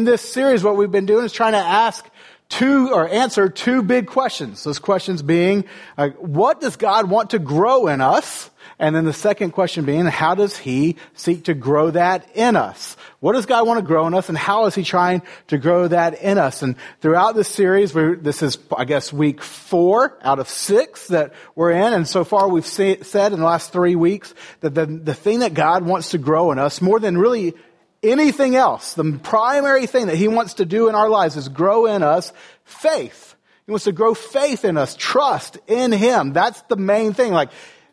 [0.00, 2.08] in this series, what we've been doing is trying to ask
[2.48, 4.64] two or answer two big questions.
[4.64, 5.66] Those questions being,
[5.98, 8.50] uh, what does God want to grow in us?
[8.78, 12.96] And then the second question being, how does he seek to grow that in us?
[13.20, 15.86] What does God want to grow in us and how is he trying to grow
[15.86, 16.62] that in us?
[16.62, 21.72] And throughout this series, this is, I guess, week four out of six that we're
[21.72, 21.92] in.
[21.92, 25.40] And so far we've say, said in the last three weeks that the, the thing
[25.40, 27.54] that God wants to grow in us more than really
[28.02, 31.86] anything else, the primary thing that he wants to do in our lives is grow
[31.86, 32.32] in us
[32.64, 33.34] faith.
[33.66, 36.32] He wants to grow faith in us, trust in him.
[36.32, 37.32] That's the main thing.
[37.32, 37.50] Like,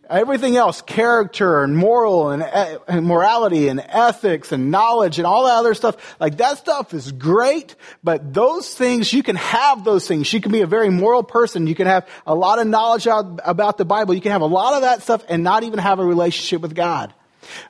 [0.10, 5.46] Everything else, character and moral and, eh, and, morality and ethics and knowledge and all
[5.46, 10.08] that other stuff, like that stuff is great, but those things, you can have those
[10.08, 10.32] things.
[10.32, 11.68] You can be a very moral person.
[11.68, 14.14] You can have a lot of knowledge about the Bible.
[14.14, 16.74] You can have a lot of that stuff and not even have a relationship with
[16.74, 17.14] God.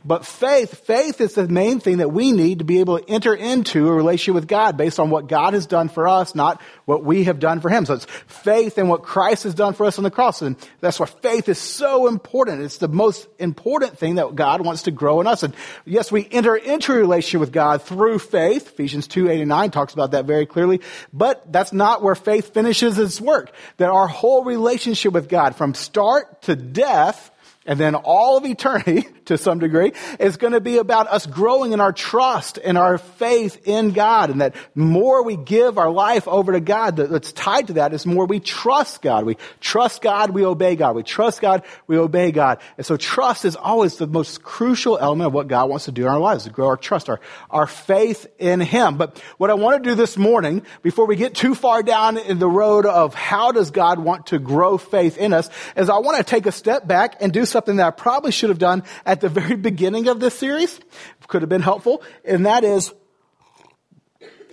[0.04, 3.34] But faith, faith is the main thing that we need to be able to enter
[3.34, 7.04] into a relationship with God based on what God has done for us, not what
[7.04, 7.86] we have done for Him.
[7.86, 10.42] So it's faith in what Christ has done for us on the cross.
[10.42, 12.62] And that's why faith is so important.
[12.62, 15.44] It's the most important thing that God wants to grow in us.
[15.44, 15.54] And
[15.86, 18.68] yes, we enter into a relationship with God through faith.
[18.68, 20.82] Ephesians 2, 8 and 9 talks about that very clearly.
[21.14, 23.52] But that's not where faith finishes its work.
[23.78, 27.32] That our whole relationship with God from start to death
[27.66, 31.72] and then all of eternity, to some degree, is going to be about us growing
[31.72, 34.30] in our trust and our faith in God.
[34.30, 38.06] And that more we give our life over to God, that's tied to that is
[38.06, 39.26] more we trust God.
[39.26, 40.96] We trust God, we obey God.
[40.96, 42.60] We trust God, we obey God.
[42.78, 46.04] And so trust is always the most crucial element of what God wants to do
[46.04, 48.98] in our lives, to grow our trust, our, our faith in Him.
[48.98, 52.40] But what I want to do this morning, before we get too far down in
[52.40, 56.18] the road of how does God want to grow faith in us, is I want
[56.18, 59.17] to take a step back and do something that I probably should have done at
[59.22, 60.80] the very beginning of this series.
[61.28, 62.02] Could have been helpful.
[62.24, 62.94] And that is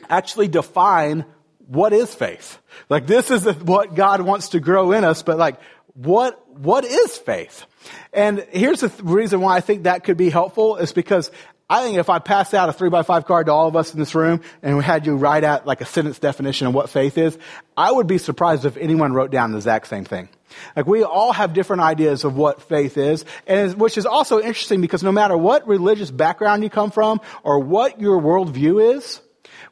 [0.09, 1.25] actually define
[1.67, 2.59] what is faith.
[2.89, 5.61] Like this is what God wants to grow in us, but like
[5.95, 7.67] what, what is faith?
[8.13, 11.31] And here's the th- reason why I think that could be helpful is because
[11.69, 13.95] I think if I passed out a three by five card to all of us
[13.95, 16.91] in this room and we had you write out like a sentence definition of what
[16.91, 17.39] faith is,
[17.75, 20.29] I would be surprised if anyone wrote down the exact same thing.
[20.77, 24.83] Like we all have different ideas of what faith is, and which is also interesting
[24.83, 29.21] because no matter what religious background you come from or what your worldview is,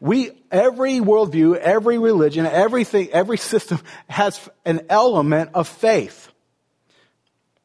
[0.00, 6.31] we, every worldview, every religion, everything, every system has an element of faith.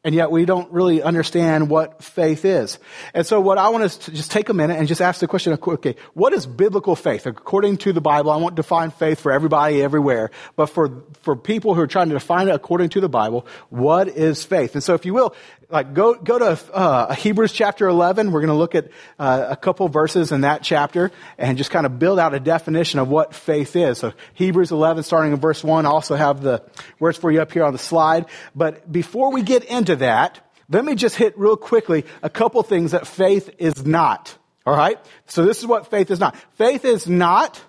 [0.04, 2.78] And yet we don't really understand what faith is.
[3.14, 5.58] And so what I want to just take a minute and just ask the question,
[5.60, 7.26] okay, what is biblical faith?
[7.26, 11.74] According to the Bible, I won't define faith for everybody everywhere, but for, for people
[11.74, 14.74] who are trying to define it according to the Bible, what is faith?
[14.74, 15.34] And so if you will,
[15.70, 18.32] like go go to uh, Hebrews chapter 11.
[18.32, 21.84] We're going to look at uh, a couple verses in that chapter and just kind
[21.84, 23.98] of build out a definition of what faith is.
[23.98, 25.84] So Hebrews 11, starting in verse one.
[25.84, 26.62] I also have the
[26.98, 28.26] words for you up here on the slide.
[28.54, 30.40] But before we get into that,
[30.70, 34.36] let me just hit real quickly a couple things that faith is not.
[34.66, 34.98] All right.
[35.26, 36.36] So this is what faith is not.
[36.56, 37.62] Faith is not.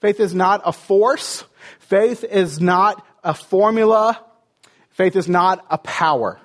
[0.00, 1.44] Faith is not a force.
[1.80, 4.20] Faith is not a formula.
[4.90, 6.40] Faith is not a power.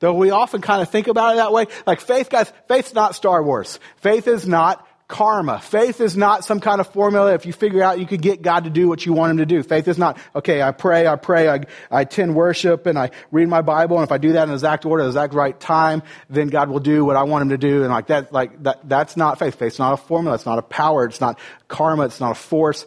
[0.00, 1.66] Though we often kind of think about it that way.
[1.86, 3.78] Like faith, guys, faith's not Star Wars.
[3.96, 5.58] Faith is not karma.
[5.58, 8.64] Faith is not some kind of formula if you figure out you could get God
[8.64, 9.62] to do what you want him to do.
[9.62, 11.60] Faith is not, okay, I pray, I pray, I,
[11.90, 14.54] I attend worship and I read my Bible and if I do that in the
[14.54, 17.58] exact order, the exact right time, then God will do what I want him to
[17.58, 19.56] do and like that, like that, that's not faith.
[19.56, 20.36] Faith's not a formula.
[20.36, 21.04] It's not a power.
[21.04, 21.38] It's not
[21.68, 22.04] karma.
[22.04, 22.86] It's not a force.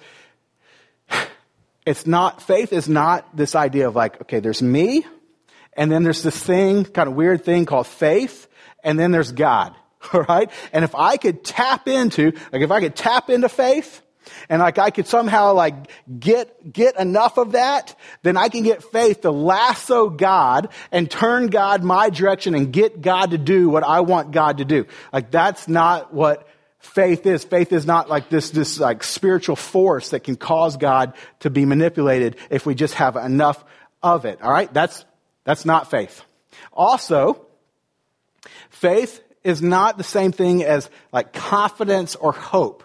[1.86, 5.06] It's not, faith is not this idea of like, okay, there's me
[5.76, 8.48] and then there's this thing, kind of weird thing called faith,
[8.84, 9.76] and then there's God.
[10.14, 10.52] All right?
[10.72, 14.02] And if I could tap into, like if I could tap into faith,
[14.50, 15.76] and like I could somehow like
[16.20, 21.48] get, get enough of that, then I can get faith to lasso God and turn
[21.48, 24.86] God my direction and get God to do what I want God to do.
[25.12, 26.48] Like that's not what
[26.80, 27.44] faith is.
[27.44, 31.66] Faith is not like this, this like spiritual force that can cause God to be
[31.66, 33.64] manipulated if we just have enough
[34.02, 34.42] of it.
[34.42, 34.74] All right?
[34.74, 35.04] That's
[35.44, 36.24] that's not faith.
[36.72, 37.46] Also,
[38.70, 42.84] faith is not the same thing as like confidence or hope.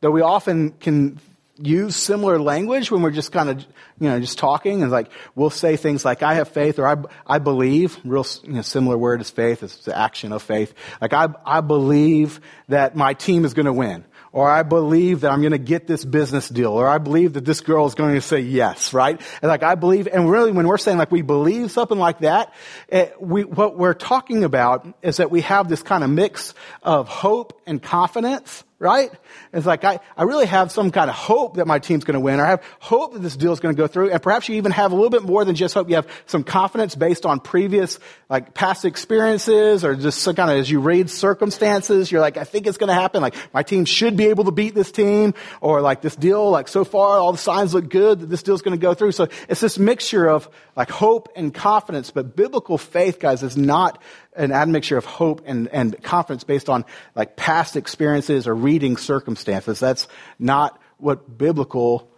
[0.00, 1.20] Though we often can
[1.62, 3.60] use similar language when we're just kind of,
[3.98, 6.96] you know, just talking and like, we'll say things like, I have faith or I,
[7.26, 10.72] I believe, real, you know, similar word is faith, it's the action of faith.
[11.00, 15.32] Like, I, I believe that my team is going to win or I believe that
[15.32, 18.14] I'm going to get this business deal, or I believe that this girl is going
[18.14, 19.20] to say yes, right?
[19.42, 22.52] And like I believe, and really when we're saying like we believe something like that,
[22.88, 27.08] it, we, what we're talking about is that we have this kind of mix of
[27.08, 29.12] hope and confidence, right?
[29.52, 32.20] It's like, I, I really have some kind of hope that my team's going to
[32.20, 34.48] win, or I have hope that this deal is going to go through, and perhaps
[34.48, 35.90] you even have a little bit more than just hope.
[35.90, 37.98] You have some confidence based on previous,
[38.30, 42.44] like, past experiences, or just some kind of, as you read circumstances, you're like, I
[42.44, 45.34] think it's going to happen, like, my team should be able to beat this team,
[45.60, 48.62] or like, this deal, like, so far, all the signs look good that this deal's
[48.62, 49.12] going to go through.
[49.12, 54.00] So it's this mixture of, like, hope and confidence, but biblical faith, guys, is not
[54.40, 56.84] an admixture of hope and, and confidence based on
[57.14, 59.78] like past experiences or reading circumstances.
[59.78, 60.08] That's
[60.38, 62.10] not what biblical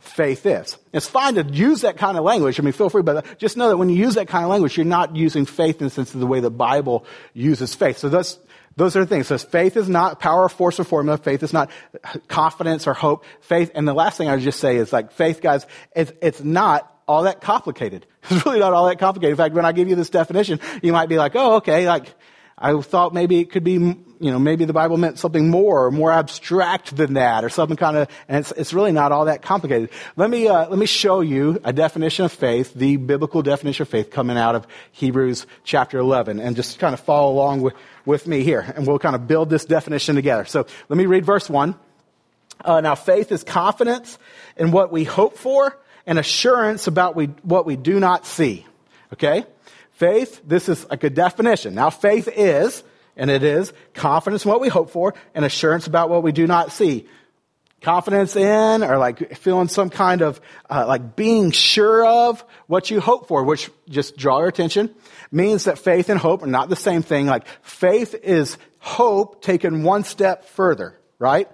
[0.00, 0.76] faith is.
[0.92, 2.58] It's fine to use that kind of language.
[2.58, 4.76] I mean, feel free, but just know that when you use that kind of language,
[4.76, 7.98] you're not using faith in the sense of the way the Bible uses faith.
[7.98, 8.38] So that's,
[8.76, 9.28] those are the things.
[9.28, 11.18] So faith is not power, force, or formula.
[11.18, 11.70] Faith is not
[12.26, 13.24] confidence or hope.
[13.42, 16.42] Faith, and the last thing I would just say is like faith, guys, it's, it's
[16.42, 18.06] not all that complicated.
[18.30, 19.32] It's really not all that complicated.
[19.32, 22.14] In fact, when I give you this definition, you might be like, oh, okay, like,
[22.56, 25.90] I thought maybe it could be, you know, maybe the Bible meant something more or
[25.90, 29.42] more abstract than that or something kind of, and it's, it's really not all that
[29.42, 29.90] complicated.
[30.16, 33.88] Let me, uh, let me show you a definition of faith, the biblical definition of
[33.88, 37.74] faith coming out of Hebrews chapter 11 and just kind of follow along with,
[38.04, 40.44] with me here and we'll kind of build this definition together.
[40.44, 41.74] So let me read verse 1.
[42.62, 44.18] Uh, now faith is confidence
[44.56, 45.76] in what we hope for
[46.10, 48.66] and assurance about we, what we do not see.
[49.12, 49.44] Okay?
[49.92, 51.76] Faith, this is like a definition.
[51.76, 52.82] Now faith is,
[53.16, 56.48] and it is, confidence in what we hope for and assurance about what we do
[56.48, 57.06] not see.
[57.80, 63.00] Confidence in, or like feeling some kind of, uh, like being sure of what you
[63.00, 64.92] hope for, which just draw your attention,
[65.30, 67.26] means that faith and hope are not the same thing.
[67.26, 71.48] Like faith is hope taken one step further, right?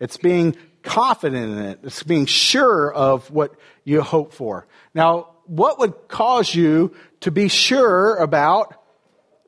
[0.00, 1.80] It's being confident in it.
[1.82, 4.66] It's being sure of what you hope for.
[4.94, 8.74] Now, what would cause you to be sure about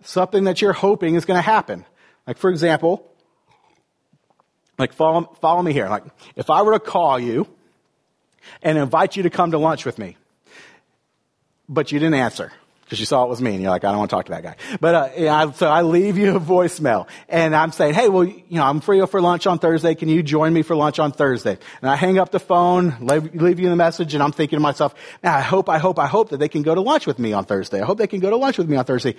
[0.03, 1.85] something that you're hoping is going to happen?
[2.27, 3.11] Like, for example,
[4.79, 5.89] like follow, follow me here.
[5.89, 6.05] Like,
[6.37, 7.47] if I were to call you
[8.63, 10.17] and invite you to come to lunch with me,
[11.69, 12.53] but you didn't answer,
[12.85, 14.33] because you saw it was me and you're like, I don't want to talk to
[14.33, 14.57] that guy.
[14.81, 18.45] But, uh, yeah, so I leave you a voicemail and I'm saying, hey, well, you
[18.51, 19.95] know, I'm free for lunch on Thursday.
[19.95, 21.59] Can you join me for lunch on Thursday?
[21.81, 24.61] And I hang up the phone, leave, leave you the message and I'm thinking to
[24.61, 27.19] myself, now I hope, I hope, I hope that they can go to lunch with
[27.19, 27.81] me on Thursday.
[27.81, 29.17] I hope they can go to lunch with me on Thursday.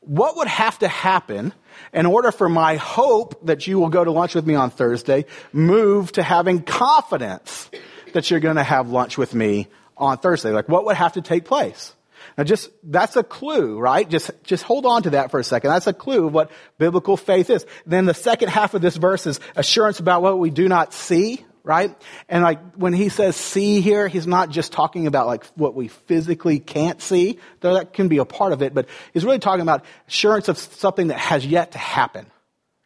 [0.00, 1.52] What would have to happen
[1.92, 5.26] in order for my hope that you will go to lunch with me on Thursday
[5.52, 7.70] move to having confidence
[8.14, 9.68] that you're going to have lunch with me
[9.98, 10.50] on Thursday?
[10.50, 11.94] Like what would have to take place?
[12.36, 14.08] Now just, that's a clue, right?
[14.08, 15.70] Just, just hold on to that for a second.
[15.70, 17.66] That's a clue of what biblical faith is.
[17.86, 21.44] Then the second half of this verse is assurance about what we do not see,
[21.62, 21.94] right?
[22.28, 25.88] And like when he says see here, he's not just talking about like what we
[25.88, 29.62] physically can't see, though that can be a part of it, but he's really talking
[29.62, 32.26] about assurance of something that has yet to happen.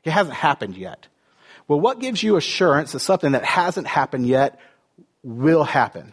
[0.05, 1.07] It hasn't happened yet.
[1.67, 4.61] Well, what gives you assurance that something that hasn't happened yet
[5.23, 6.13] will happen?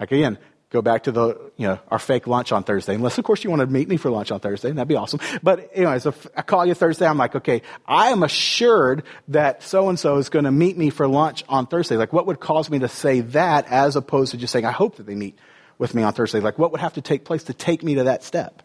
[0.00, 0.38] Like again,
[0.72, 2.94] go back to the, you know, our fake lunch on Thursday.
[2.94, 4.70] Unless, of course, you want to meet me for lunch on Thursday.
[4.70, 5.20] And that'd be awesome.
[5.42, 10.16] But anyways, if I call you Thursday, I'm like, okay, I am assured that so-and-so
[10.16, 11.96] is going to meet me for lunch on Thursday.
[11.96, 14.96] Like, what would cause me to say that as opposed to just saying, I hope
[14.96, 15.38] that they meet
[15.76, 16.40] with me on Thursday?
[16.40, 18.62] Like, what would have to take place to take me to that step?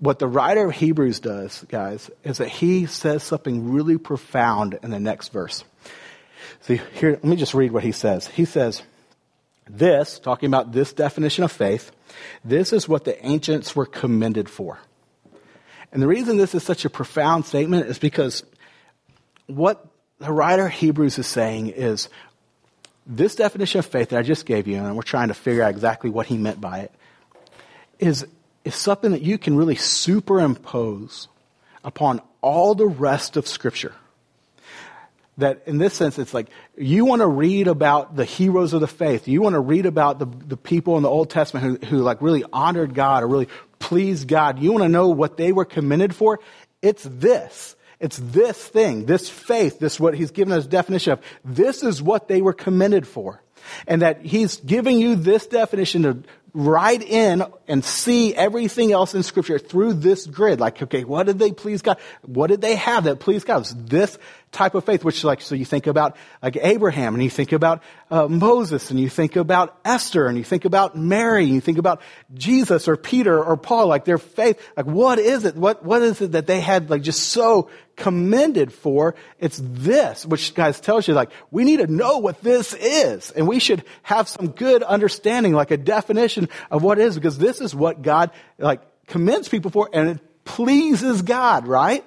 [0.00, 4.90] What the writer of Hebrews does, guys, is that he says something really profound in
[4.90, 5.64] the next verse.
[6.62, 8.26] See, here, let me just read what he says.
[8.26, 8.82] He says,
[9.68, 11.92] this, talking about this definition of faith,
[12.44, 14.78] this is what the ancients were commended for.
[15.92, 18.44] And the reason this is such a profound statement is because
[19.46, 19.86] what
[20.18, 22.08] the writer of Hebrews is saying is
[23.06, 25.70] this definition of faith that I just gave you, and we're trying to figure out
[25.70, 26.92] exactly what he meant by it,
[27.98, 28.26] is,
[28.64, 31.28] is something that you can really superimpose
[31.84, 33.94] upon all the rest of Scripture
[35.38, 38.88] that in this sense, it's like you want to read about the heroes of the
[38.88, 39.26] faith.
[39.28, 42.20] You want to read about the, the people in the Old Testament who, who like
[42.20, 43.48] really honored God or really
[43.78, 44.58] pleased God.
[44.58, 46.40] You want to know what they were commended for?
[46.82, 47.76] It's this.
[47.98, 51.20] It's this thing, this faith, this what he's given us definition of.
[51.44, 53.40] This is what they were commended for.
[53.86, 56.22] And that he's giving you this definition to
[56.54, 60.60] write in and see everything else in scripture through this grid.
[60.60, 61.98] Like, okay, what did they please God?
[62.22, 63.62] What did they have that pleased God?
[63.62, 64.18] It's this
[64.52, 67.82] type of faith, which like, so you think about like Abraham and you think about
[68.10, 71.78] uh, Moses and you think about Esther and you think about Mary and you think
[71.78, 72.02] about
[72.34, 75.56] Jesus or Peter or Paul, like their faith, like what is it?
[75.56, 79.14] What, what is it that they had like just so commended for?
[79.38, 83.48] It's this, which guys tells you like, we need to know what this is and
[83.48, 87.60] we should have some good understanding, like a definition of what it is because this
[87.60, 92.04] is what God like commends people for and it pleases God, right?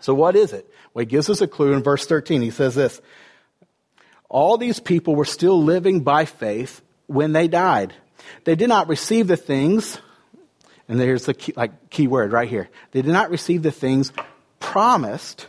[0.00, 0.68] So what is it?
[0.94, 2.42] Well, he gives us a clue in verse 13.
[2.42, 3.00] He says this,
[4.28, 7.94] all these people were still living by faith when they died.
[8.44, 9.98] They did not receive the things,
[10.88, 12.68] and there's the key, like, key word right here.
[12.90, 14.12] They did not receive the things
[14.58, 15.46] promised,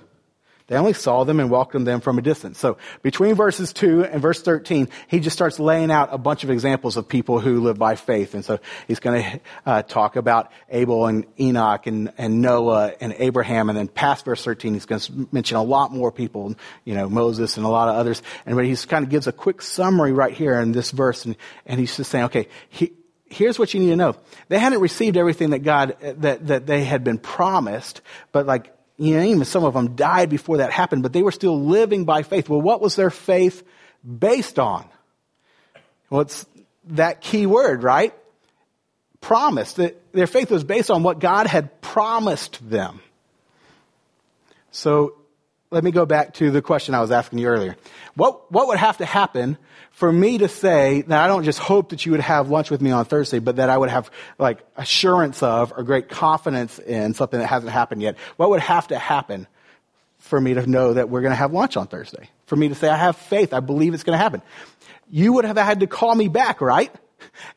[0.68, 2.60] they only saw them and welcomed them from a distance.
[2.60, 6.50] So between verses 2 and verse 13, he just starts laying out a bunch of
[6.50, 8.34] examples of people who live by faith.
[8.34, 13.16] And so he's going to uh, talk about Abel and Enoch and, and Noah and
[13.18, 13.70] Abraham.
[13.70, 17.08] And then past verse 13, he's going to mention a lot more people, you know,
[17.08, 18.22] Moses and a lot of others.
[18.46, 21.24] And but he kind of gives a quick summary right here in this verse.
[21.24, 22.92] And, and he's just saying, okay, he,
[23.30, 24.16] here's what you need to know.
[24.50, 28.02] They hadn't received everything that God, that, that they had been promised,
[28.34, 31.32] but like you know, even some of them died before that happened, but they were
[31.32, 32.50] still living by faith.
[32.50, 33.64] Well, what was their faith
[34.04, 34.88] based on?
[36.10, 36.46] Well, it's
[36.86, 38.14] that key word, right?
[39.22, 39.74] Promise.
[39.74, 43.02] That Their faith was based on what God had promised them.
[44.72, 45.16] So
[45.70, 47.76] let me go back to the question I was asking you earlier.
[48.16, 49.58] What, what would have to happen
[49.92, 52.82] for me to say that I don't just hope that you would have lunch with
[52.82, 54.10] me on Thursday, but that I would have
[54.40, 58.18] like assurance of or great confidence in something that hasn't happened yet?
[58.38, 59.46] What would have to happen
[60.20, 62.30] for me to know that we're going to have lunch on Thursday?
[62.46, 63.54] For me to say, I have faith.
[63.54, 64.42] I believe it's going to happen.
[65.10, 66.94] You would have had to call me back, right?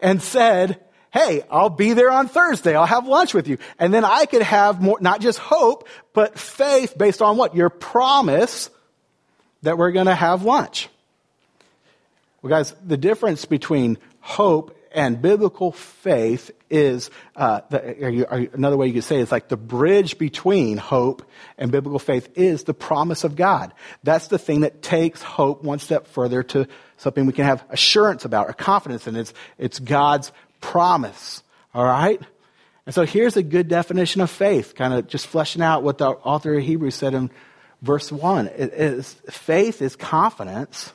[0.00, 0.80] And said,
[1.12, 2.74] hey, I'll be there on Thursday.
[2.74, 3.58] I'll have lunch with you.
[3.78, 7.54] And then I could have more, not just hope, but faith based on what?
[7.54, 8.70] Your promise
[9.62, 10.88] that we're going to have lunch.
[12.42, 18.86] Well, guys, the difference between hope and biblical faith is uh, the, you, another way
[18.86, 21.22] you could say it is like the bridge between hope
[21.58, 23.72] and biblical faith is the promise of God.
[24.02, 28.24] That's the thing that takes hope one step further to something we can have assurance
[28.24, 29.16] about or confidence in.
[29.16, 31.42] It's, it's God's promise.
[31.74, 32.20] All right?
[32.86, 36.08] And so here's a good definition of faith, kind of just fleshing out what the
[36.08, 37.30] author of Hebrews said in
[37.82, 38.46] verse 1.
[38.48, 40.92] It is, faith is confidence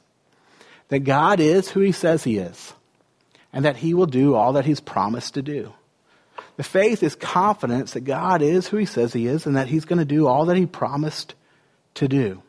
[0.89, 2.73] that God is who he says he is
[3.53, 5.73] and that he will do all that he's promised to do.
[6.57, 9.85] The faith is confidence that God is who he says he is and that he's
[9.85, 11.33] going to do all that he promised
[11.95, 12.41] to do.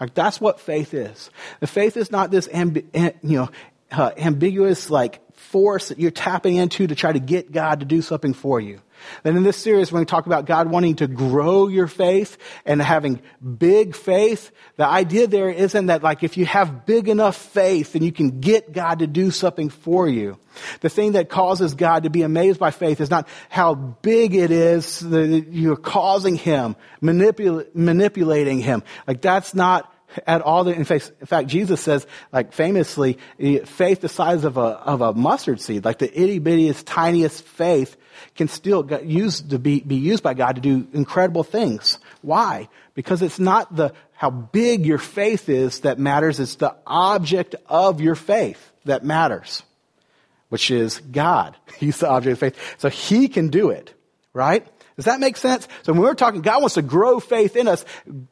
[0.00, 1.30] Like that's what faith is.
[1.60, 3.50] The faith is not this ambi- you know,
[3.90, 8.02] uh, ambiguous like force that you're tapping into to try to get God to do
[8.02, 8.80] something for you.
[9.22, 12.82] Then in this series, when we talk about God wanting to grow your faith and
[12.82, 13.20] having
[13.58, 18.02] big faith, the idea there isn't that like if you have big enough faith then
[18.02, 20.38] you can get God to do something for you.
[20.80, 24.50] The thing that causes God to be amazed by faith is not how big it
[24.50, 28.82] is that you're causing Him, manipul- manipulating Him.
[29.06, 29.92] Like that's not
[30.26, 34.44] at all the, in fact, in fact, Jesus says, like famously, eh, faith the size
[34.44, 37.96] of a, of a mustard seed, like the itty bittiest, tiniest faith
[38.34, 41.98] can still get used to be, be used by God to do incredible things.
[42.22, 42.68] Why?
[42.94, 48.00] Because it's not the, how big your faith is that matters, it's the object of
[48.00, 49.62] your faith that matters,
[50.48, 51.56] which is God.
[51.78, 52.76] He's the object of faith.
[52.78, 53.94] So He can do it,
[54.32, 54.66] right?
[54.98, 55.68] Does that make sense?
[55.84, 57.84] So when we're talking, God wants to grow faith in us.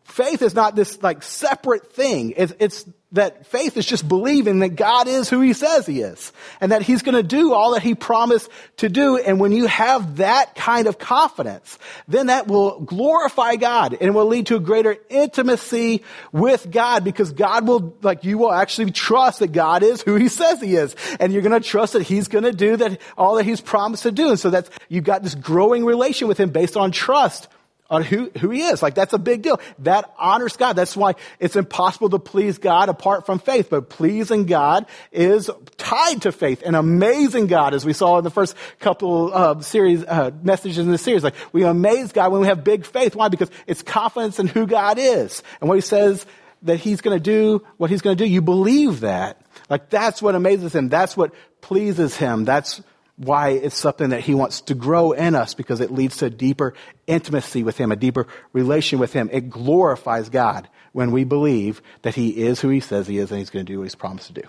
[0.02, 2.34] Faith is not this like separate thing.
[2.36, 6.32] It's, it's that faith is just believing that God is who He says He is.
[6.60, 9.16] And that He's gonna do all that He promised to do.
[9.16, 14.26] And when you have that kind of confidence, then that will glorify God and will
[14.26, 19.38] lead to a greater intimacy with God because God will, like, you will actually trust
[19.38, 20.96] that God is who He says He is.
[21.20, 24.30] And you're gonna trust that He's gonna do that, all that He's promised to do.
[24.30, 27.48] And so that's, you've got this growing relation with Him based on trust
[27.88, 28.82] on who, who he is.
[28.82, 29.60] Like that's a big deal.
[29.80, 30.74] That honors God.
[30.74, 33.68] That's why it's impossible to please God apart from faith.
[33.70, 36.62] But pleasing God is tied to faith.
[36.62, 40.90] An amazing God, as we saw in the first couple of series, uh, messages in
[40.90, 41.22] the series.
[41.24, 43.14] Like we amaze God when we have big faith.
[43.14, 43.28] Why?
[43.28, 45.42] Because it's confidence in who God is.
[45.60, 46.26] And what he says
[46.62, 49.40] that he's going to do, what he's going to do, you believe that.
[49.68, 50.88] Like that's what amazes him.
[50.88, 52.44] That's what pleases him.
[52.44, 52.82] That's
[53.16, 56.30] why it's something that he wants to grow in us because it leads to a
[56.30, 56.74] deeper
[57.06, 59.30] intimacy with him, a deeper relation with him.
[59.32, 63.38] It glorifies God when we believe that he is who he says he is and
[63.38, 64.48] he's going to do what he's promised to do.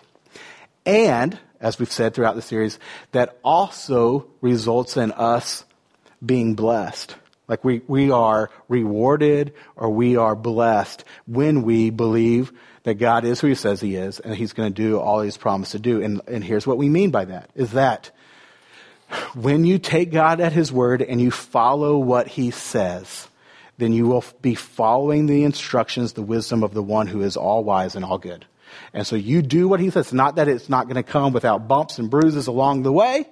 [0.85, 2.79] And, as we've said throughout the series,
[3.11, 5.65] that also results in us
[6.25, 7.15] being blessed.
[7.47, 12.51] Like we, we are rewarded or we are blessed when we believe
[12.83, 15.37] that God is who he says he is and he's going to do all he's
[15.37, 16.01] promised to do.
[16.01, 18.11] And, and here's what we mean by that is that
[19.35, 23.27] when you take God at His word and you follow what He says,
[23.77, 27.63] then you will be following the instructions, the wisdom of the one who is all
[27.63, 28.45] wise and all good.
[28.93, 30.11] And so you do what He says.
[30.11, 33.27] Not that it's not going to come without bumps and bruises along the way,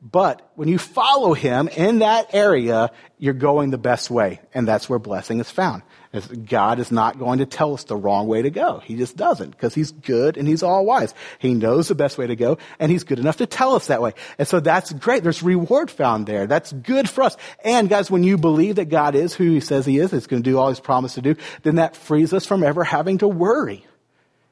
[0.00, 4.40] But when you follow him in that area, you're going the best way.
[4.54, 5.82] And that's where blessing is found.
[6.46, 8.78] God is not going to tell us the wrong way to go.
[8.78, 11.14] He just doesn't because he's good and he's all wise.
[11.40, 14.00] He knows the best way to go and he's good enough to tell us that
[14.00, 14.12] way.
[14.38, 15.24] And so that's great.
[15.24, 16.46] There's reward found there.
[16.46, 17.36] That's good for us.
[17.64, 20.42] And guys, when you believe that God is who he says he is, he's going
[20.42, 23.28] to do all he's promised to do, then that frees us from ever having to
[23.28, 23.84] worry.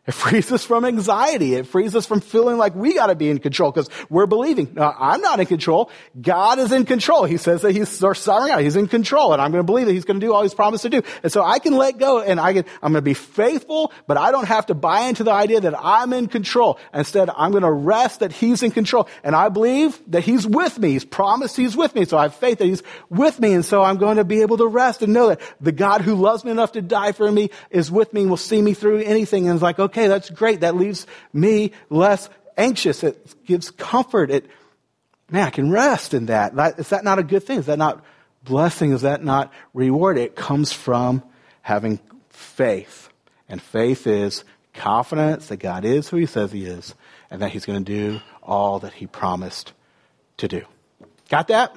[0.07, 1.55] It frees us from anxiety.
[1.55, 4.75] It frees us from feeling like we got to be in control because we're believing.
[4.75, 5.91] No, I'm not in control.
[6.21, 7.25] God is in control.
[7.25, 8.61] He says that he's our sovereign God.
[8.63, 10.55] He's in control and I'm going to believe that he's going to do all he's
[10.55, 11.03] promised to do.
[11.25, 14.17] And so I can let go and I can, I'm going to be faithful, but
[14.17, 16.79] I don't have to buy into the idea that I'm in control.
[16.95, 19.09] Instead, I'm going to rest that he's in control.
[19.25, 20.93] And I believe that he's with me.
[20.93, 22.05] He's promised he's with me.
[22.05, 23.55] So I have faith that he's with me.
[23.55, 26.15] And so I'm going to be able to rest and know that the God who
[26.15, 28.99] loves me enough to die for me is with me and will see me through
[28.99, 29.49] anything.
[29.49, 30.61] And it's like, okay, okay, that's great.
[30.61, 33.03] That leaves me less anxious.
[33.03, 34.31] It gives comfort.
[34.31, 34.47] It,
[35.31, 36.53] man, I can rest in that.
[36.79, 37.59] Is that not a good thing?
[37.59, 38.05] Is that not
[38.45, 38.93] blessing?
[38.93, 40.19] Is that not reward?
[40.19, 41.23] It comes from
[41.63, 41.99] having
[42.29, 43.09] faith.
[43.49, 46.95] And faith is confidence that God is who he says he is
[47.31, 49.73] and that he's going to do all that he promised
[50.37, 50.63] to do.
[51.31, 51.75] Got that?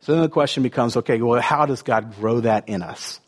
[0.00, 3.20] So then the question becomes, okay, well, how does God grow that in us?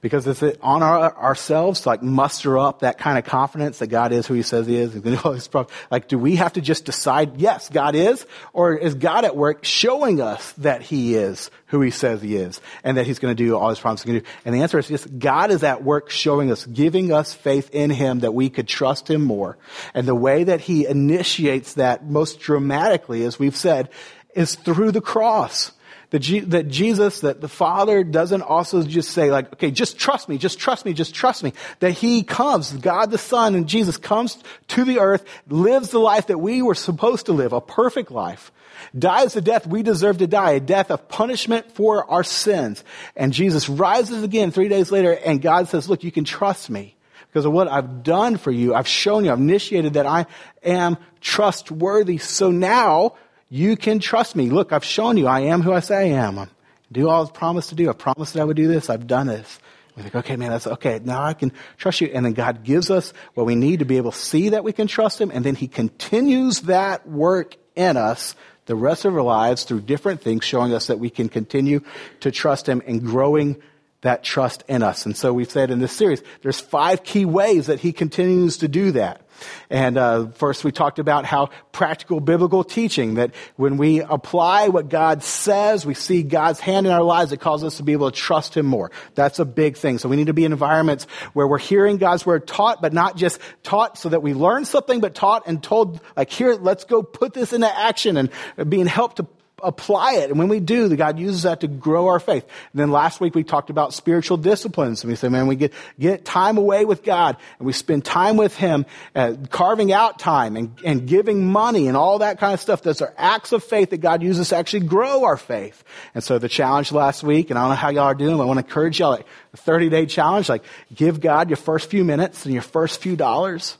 [0.00, 3.88] Because is it on our, ourselves to like muster up that kind of confidence that
[3.88, 4.94] God is who He says He is?
[5.90, 8.24] Like, do we have to just decide, yes, God is?
[8.52, 12.60] Or is God at work showing us that He is who He says He is
[12.84, 14.22] and that He's going to do all His promises?
[14.44, 17.90] And the answer is yes, God is at work showing us, giving us faith in
[17.90, 19.58] Him that we could trust Him more.
[19.94, 23.88] And the way that He initiates that most dramatically, as we've said,
[24.34, 25.72] is through the cross.
[26.10, 30.28] That, G- that Jesus, that the Father doesn't also just say like, okay, just trust
[30.28, 31.52] me, just trust me, just trust me.
[31.80, 36.28] That He comes, God the Son and Jesus comes to the earth, lives the life
[36.28, 38.52] that we were supposed to live, a perfect life.
[38.98, 42.84] Dies the death we deserve to die, a death of punishment for our sins.
[43.14, 46.96] And Jesus rises again three days later and God says, look, you can trust me
[47.26, 48.74] because of what I've done for you.
[48.74, 50.24] I've shown you, I've initiated that I
[50.62, 52.16] am trustworthy.
[52.16, 53.16] So now,
[53.50, 54.50] you can trust me.
[54.50, 56.38] Look, I've shown you I am who I say I am.
[56.38, 56.48] I
[56.92, 57.88] do all I promised to do.
[57.88, 58.90] I promised that I would do this.
[58.90, 59.58] I've done this.
[59.96, 61.00] We think, okay, man, that's okay.
[61.02, 62.08] Now I can trust you.
[62.14, 64.72] And then God gives us what we need to be able to see that we
[64.72, 65.30] can trust Him.
[65.32, 70.20] And then He continues that work in us the rest of our lives through different
[70.20, 71.80] things, showing us that we can continue
[72.20, 73.60] to trust Him and growing
[74.02, 75.04] that trust in us.
[75.04, 78.68] And so we've said in this series, there's five key ways that He continues to
[78.68, 79.22] do that.
[79.70, 84.88] And uh, first, we talked about how practical biblical teaching that when we apply what
[84.88, 87.32] God says, we see God's hand in our lives.
[87.32, 88.90] It causes us to be able to trust Him more.
[89.14, 89.98] That's a big thing.
[89.98, 93.16] So we need to be in environments where we're hearing God's word taught, but not
[93.16, 97.02] just taught so that we learn something, but taught and told, like, here, let's go
[97.02, 98.30] put this into action and
[98.70, 99.26] being helped to
[99.62, 100.30] apply it.
[100.30, 102.44] And when we do, God uses that to grow our faith.
[102.72, 105.02] And then last week we talked about spiritual disciplines.
[105.02, 108.36] And we said, man, we get, get time away with God and we spend time
[108.36, 112.60] with Him, uh, carving out time and, and giving money and all that kind of
[112.60, 112.82] stuff.
[112.82, 115.84] Those are acts of faith that God uses to actually grow our faith.
[116.14, 118.44] And so the challenge last week, and I don't know how y'all are doing, but
[118.44, 121.90] I want to encourage y'all, like a 30 day challenge, like give God your first
[121.90, 123.76] few minutes and your first few dollars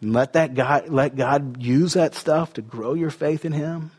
[0.00, 3.90] and let that God, let God use that stuff to grow your faith in Him.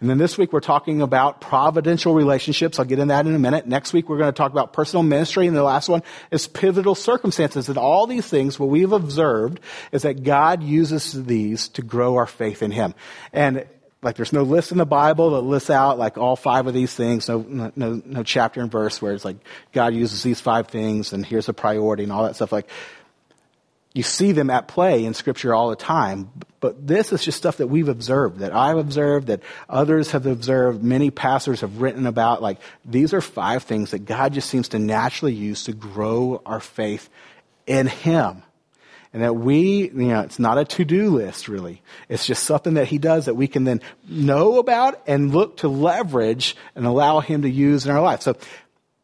[0.00, 2.78] And then this week we're talking about providential relationships.
[2.78, 3.66] I'll get in that in a minute.
[3.66, 5.46] Next week we're going to talk about personal ministry.
[5.46, 7.68] And the last one is pivotal circumstances.
[7.68, 9.60] And all these things, what we've observed
[9.92, 12.94] is that God uses these to grow our faith in Him.
[13.32, 13.66] And
[14.02, 16.94] like there's no list in the Bible that lists out like all five of these
[16.94, 17.28] things.
[17.28, 19.36] No, no, no chapter and verse where it's like
[19.72, 22.52] God uses these five things and here's a priority and all that stuff.
[22.52, 22.68] Like
[23.92, 26.30] you see them at play in scripture all the time.
[26.60, 30.82] But this is just stuff that we've observed, that I've observed, that others have observed,
[30.82, 32.42] many pastors have written about.
[32.42, 36.60] Like, these are five things that God just seems to naturally use to grow our
[36.60, 37.08] faith
[37.66, 38.42] in Him.
[39.12, 41.82] And that we, you know, it's not a to-do list really.
[42.08, 45.68] It's just something that He does that we can then know about and look to
[45.68, 48.22] leverage and allow Him to use in our life.
[48.22, 48.36] So,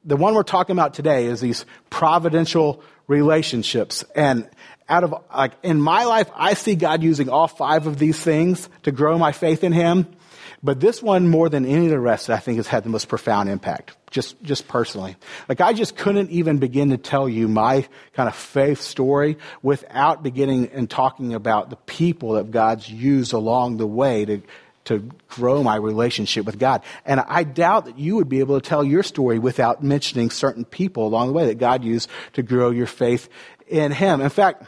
[0.04, 4.04] the one we're talking about today is these providential relationships.
[4.14, 4.48] And
[4.88, 8.68] out of, like, in my life, I see God using all five of these things
[8.84, 10.06] to grow my faith in Him.
[10.62, 13.08] But this one, more than any of the rest, I think has had the most
[13.08, 15.16] profound impact, just, just personally.
[15.48, 20.22] Like, I just couldn't even begin to tell you my kind of faith story without
[20.22, 24.42] beginning and talking about the people that God's used along the way to,
[24.86, 26.82] to grow my relationship with God.
[27.04, 30.64] And I doubt that you would be able to tell your story without mentioning certain
[30.64, 33.28] people along the way that God used to grow your faith
[33.68, 34.20] in Him.
[34.20, 34.64] In fact,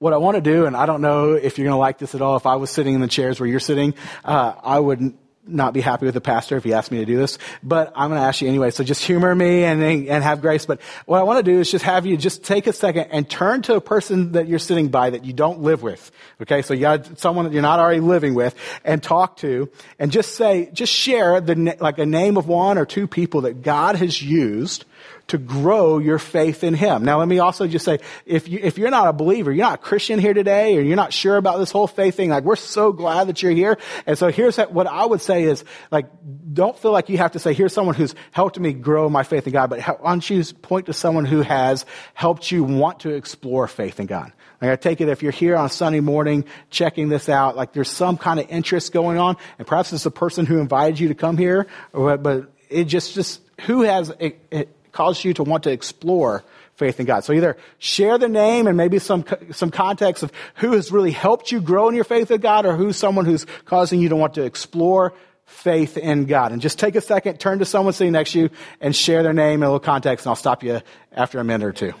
[0.00, 2.14] what I want to do, and I don't know if you're going to like this
[2.14, 5.12] at all, if I was sitting in the chairs where you're sitting, uh, I would
[5.46, 8.08] not be happy with the pastor if he asked me to do this, but I'm
[8.08, 8.70] going to ask you anyway.
[8.70, 10.64] So just humor me and, and have grace.
[10.64, 13.28] But what I want to do is just have you just take a second and
[13.28, 16.10] turn to a person that you're sitting by that you don't live with.
[16.42, 16.62] Okay.
[16.62, 20.34] So you got someone that you're not already living with and talk to and just
[20.34, 24.22] say, just share the, like a name of one or two people that God has
[24.22, 24.84] used
[25.30, 27.04] to grow your faith in Him.
[27.04, 29.80] Now let me also just say, if you, if you're not a believer, you're not
[29.80, 32.56] a Christian here today, or you're not sure about this whole faith thing, like we're
[32.56, 33.78] so glad that you're here.
[34.06, 36.06] And so here's what I would say is, like,
[36.52, 39.46] don't feel like you have to say, here's someone who's helped me grow my faith
[39.46, 43.10] in God, but why don't you point to someone who has helped you want to
[43.10, 44.32] explore faith in God?
[44.60, 47.72] Like I take it if you're here on a Sunday morning checking this out, like
[47.72, 51.08] there's some kind of interest going on, and perhaps it's the person who invited you
[51.08, 55.64] to come here, but it just, just, who has, it, it, causes you to want
[55.64, 57.24] to explore faith in God.
[57.24, 61.52] So either share the name and maybe some, some context of who has really helped
[61.52, 64.34] you grow in your faith in God or who's someone who's causing you to want
[64.34, 65.12] to explore
[65.44, 66.52] faith in God.
[66.52, 68.50] And just take a second, turn to someone sitting next to you
[68.80, 70.80] and share their name and a little context and I'll stop you
[71.12, 71.92] after a minute or two.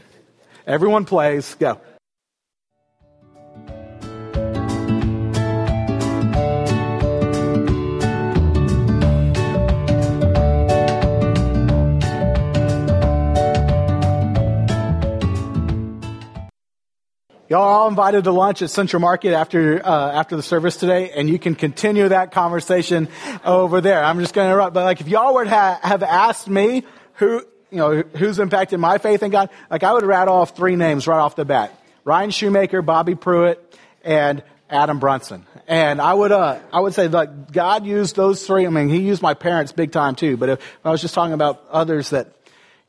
[0.66, 1.54] Everyone plays.
[1.54, 1.80] Go.
[17.50, 21.28] Y'all all invited to lunch at Central Market after uh, after the service today, and
[21.28, 23.08] you can continue that conversation
[23.44, 24.04] over there.
[24.04, 26.84] I'm just going to interrupt, but like if y'all would ha- have asked me
[27.14, 30.76] who you know who's impacted my faith in God, like I would rattle off three
[30.76, 35.44] names right off the bat: Ryan Shoemaker, Bobby Pruitt, and Adam Brunson.
[35.66, 38.64] And I would, uh, I would say like God used those three.
[38.64, 40.36] I mean, He used my parents big time too.
[40.36, 42.28] But if I was just talking about others that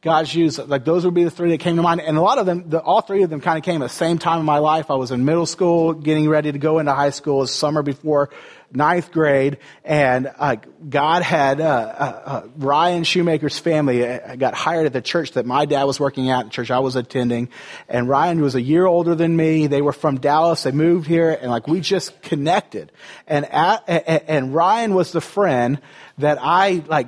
[0.01, 2.01] God's used, like those would be the three that came to mind.
[2.01, 3.89] And a lot of them, the, all three of them kind of came at the
[3.89, 4.89] same time in my life.
[4.89, 7.45] I was in middle school, getting ready to go into high school.
[7.45, 8.31] Summer before
[8.71, 9.59] ninth grade.
[9.83, 10.55] And uh,
[10.89, 15.45] God had uh, uh, uh Ryan Shoemaker's family uh, got hired at the church that
[15.45, 17.49] my dad was working at, the church I was attending.
[17.87, 19.67] And Ryan was a year older than me.
[19.67, 20.63] They were from Dallas.
[20.63, 22.91] They moved here, and like we just connected.
[23.27, 25.79] And at, and Ryan was the friend
[26.17, 27.07] that I like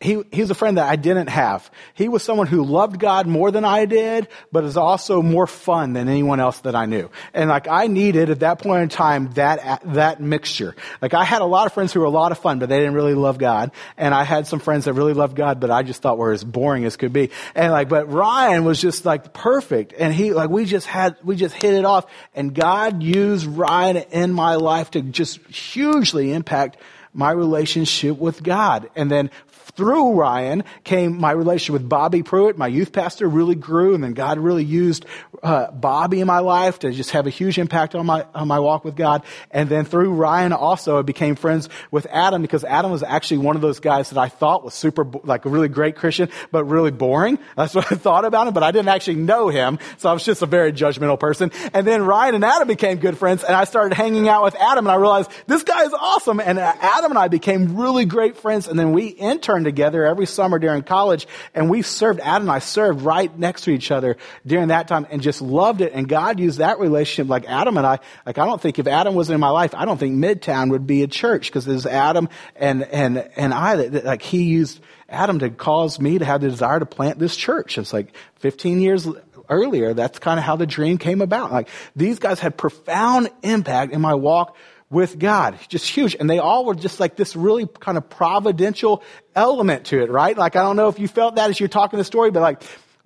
[0.00, 1.70] he, he was a friend that I didn't have.
[1.92, 5.92] He was someone who loved God more than I did, but is also more fun
[5.92, 7.10] than anyone else that I knew.
[7.34, 10.74] And like I needed at that point in time that, that mixture.
[11.02, 12.78] Like I had a lot of friends who were a lot of fun, but they
[12.78, 13.72] didn't really love God.
[13.98, 16.44] And I had some friends that really loved God, but I just thought were as
[16.44, 17.28] boring as could be.
[17.54, 19.92] And like, but Ryan was just like perfect.
[19.98, 22.06] And he, like we just had, we just hit it off.
[22.34, 26.78] And God used Ryan in my life to just hugely impact
[27.12, 28.88] my relationship with God.
[28.94, 29.30] And then
[29.70, 34.14] through Ryan came my relationship with Bobby Pruitt, my youth pastor, really grew, and then
[34.14, 35.06] God really used
[35.42, 38.58] uh, Bobby in my life to just have a huge impact on my on my
[38.58, 39.24] walk with God.
[39.50, 43.56] And then through Ryan, also I became friends with Adam because Adam was actually one
[43.56, 46.90] of those guys that I thought was super like a really great Christian, but really
[46.90, 47.38] boring.
[47.56, 50.24] That's what I thought about him, but I didn't actually know him, so I was
[50.24, 51.50] just a very judgmental person.
[51.72, 54.86] And then Ryan and Adam became good friends, and I started hanging out with Adam,
[54.86, 56.40] and I realized this guy is awesome.
[56.40, 60.58] And Adam and I became really great friends, and then we interned together every summer
[60.58, 64.68] during college, and we served, Adam and I served right next to each other during
[64.68, 65.92] that time and just loved it.
[65.92, 69.14] And God used that relationship like Adam and I, like I don't think if Adam
[69.14, 72.28] was in my life, I don't think Midtown would be a church because there's Adam
[72.56, 76.48] and, and, and I that, like he used Adam to cause me to have the
[76.48, 77.78] desire to plant this church.
[77.78, 79.08] It's like 15 years
[79.50, 81.52] earlier, that's kind of how the dream came about.
[81.52, 84.56] Like these guys had profound impact in my walk
[84.90, 85.58] with God.
[85.68, 86.16] Just huge.
[86.18, 89.02] And they all were just like this really kind of providential
[89.34, 90.36] element to it, right?
[90.36, 92.62] Like, I don't know if you felt that as you're talking the story, but like,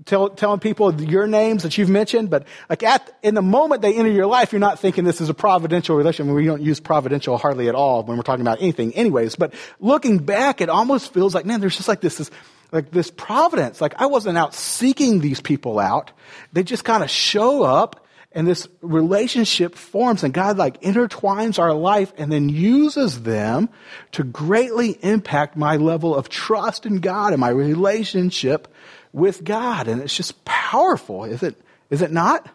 [0.07, 3.95] tell, telling people your names that you've mentioned, but like at, in the moment they
[3.95, 7.37] enter your life, you're not thinking this is a providential mean, we don't use providential
[7.37, 11.35] hardly at all when we're talking about anything anyways, but looking back, it almost feels
[11.35, 12.31] like, man, there's just like this, this
[12.73, 13.81] like this providence.
[13.81, 16.11] Like I wasn't out seeking these people out.
[16.53, 18.04] They just kind of show up
[18.35, 23.69] and this relationship forms and God like intertwines our life and then uses them
[24.13, 28.69] to greatly impact my level of trust in God and my relationship
[29.13, 29.87] with God.
[29.87, 31.55] And it's just powerful, is it,
[31.91, 32.49] is it not?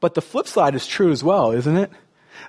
[0.00, 1.90] But the flip side is true as well, isn't it?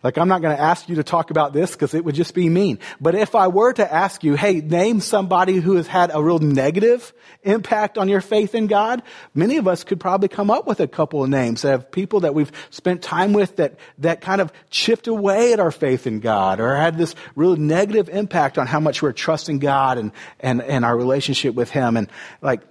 [0.04, 2.34] Like, I'm not going to ask you to talk about this because it would just
[2.34, 2.80] be mean.
[3.00, 6.40] But if I were to ask you, hey, name somebody who has had a real
[6.40, 10.80] negative impact on your faith in God, many of us could probably come up with
[10.80, 14.52] a couple of names of people that we've spent time with that, that kind of
[14.70, 18.80] chipped away at our faith in God or had this real negative impact on how
[18.80, 21.98] much we're trusting God and, and, and our relationship with Him.
[21.98, 22.10] And
[22.42, 22.62] like,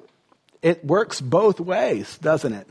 [0.62, 2.66] it works both ways, doesn't it?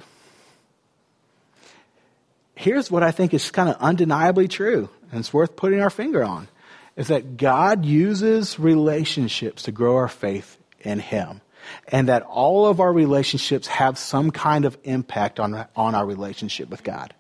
[2.58, 6.24] Here's what I think is kind of undeniably true, and it's worth putting our finger
[6.24, 6.48] on,
[6.96, 11.42] is that God uses relationships to grow our faith in Him.
[11.90, 16.70] And that all of our relationships have some kind of impact on, on our relationship
[16.70, 17.14] with God.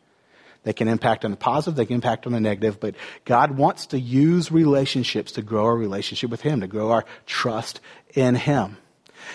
[0.63, 2.95] They can impact on the positive, they can impact on the negative, but
[3.25, 7.81] God wants to use relationships to grow our relationship with Him, to grow our trust
[8.13, 8.77] in Him.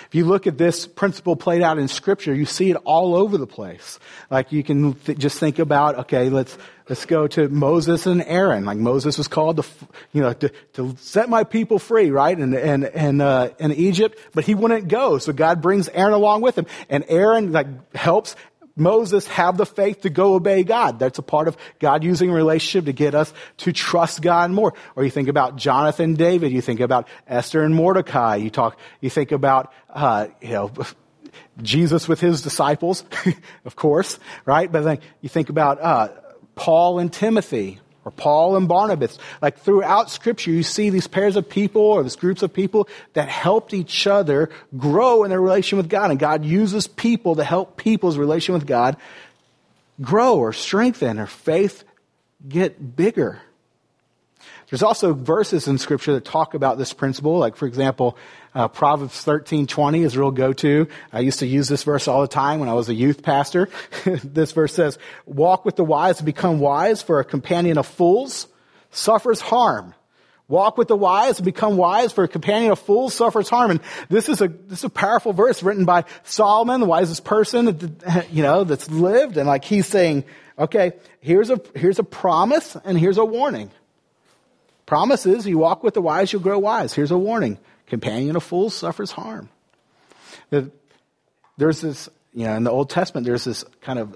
[0.07, 3.39] If you look at this principle played out in scripture, you see it all over
[3.39, 3.99] the place.
[4.31, 6.57] Like you can th- just think about, okay, let's,
[6.89, 8.65] let's go to Moses and Aaron.
[8.65, 9.65] Like Moses was called to,
[10.13, 12.37] you know, to, to set my people free, right?
[12.37, 15.19] And, and, and, uh, in Egypt, but he wouldn't go.
[15.19, 16.67] So God brings Aaron along with him.
[16.89, 18.37] And Aaron, like, helps
[18.77, 20.99] Moses have the faith to go obey God.
[20.99, 24.73] That's a part of God using relationship to get us to trust God more.
[24.97, 26.53] Or you think about Jonathan, David.
[26.53, 28.37] You think about Esther and Mordecai.
[28.37, 28.79] You talk.
[29.01, 30.73] You think about uh, you know
[31.63, 33.05] Jesus with his disciples,
[33.65, 34.71] of course, right?
[34.71, 36.09] But then you think about uh,
[36.55, 39.19] Paul and Timothy, or Paul and Barnabas.
[39.41, 43.29] Like throughout scripture, you see these pairs of people or these groups of people that
[43.29, 46.11] helped each other grow in their relation with God.
[46.11, 48.97] And God uses people to help people's relation with God
[50.01, 51.85] grow or strengthen or faith
[52.49, 53.41] get bigger.
[54.73, 57.37] There's also verses in scripture that talk about this principle.
[57.37, 58.17] Like, for example,
[58.55, 60.89] uh, Proverbs 13, 20 is a real go-to.
[61.13, 63.69] I used to use this verse all the time when I was a youth pastor.
[64.25, 68.49] this verse says, walk with the wise and become wise, for a companion of fools
[68.91, 69.95] suffers harm.
[70.49, 73.73] Walk with the wise and become wise, for a companion of fools suffers harm.
[73.73, 77.99] And this is a, this is a powerful verse written by Solomon, the wisest person,
[78.31, 79.37] you know, that's lived.
[79.37, 80.25] And like he's saying,
[80.59, 83.71] okay, here's a, here's a promise and here's a warning.
[84.93, 86.93] Promises, you walk with the wise, you'll grow wise.
[86.93, 87.59] Here's a warning.
[87.87, 89.49] Companion of fools suffers harm.
[90.51, 94.15] There's this, you know, in the Old Testament, there's this kind of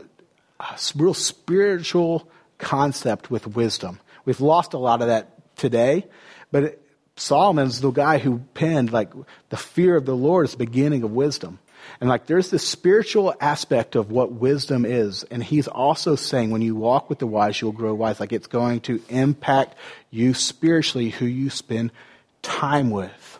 [0.60, 4.00] uh, real spiritual concept with wisdom.
[4.26, 6.04] We've lost a lot of that today,
[6.52, 6.78] but
[7.16, 9.14] Solomon's the guy who penned, like,
[9.48, 11.58] the fear of the Lord is the beginning of wisdom.
[12.00, 15.24] And like there's this spiritual aspect of what wisdom is.
[15.24, 18.20] And he's also saying when you walk with the wise, you'll grow wise.
[18.20, 19.76] Like it's going to impact
[20.10, 21.92] you spiritually who you spend
[22.42, 23.38] time with.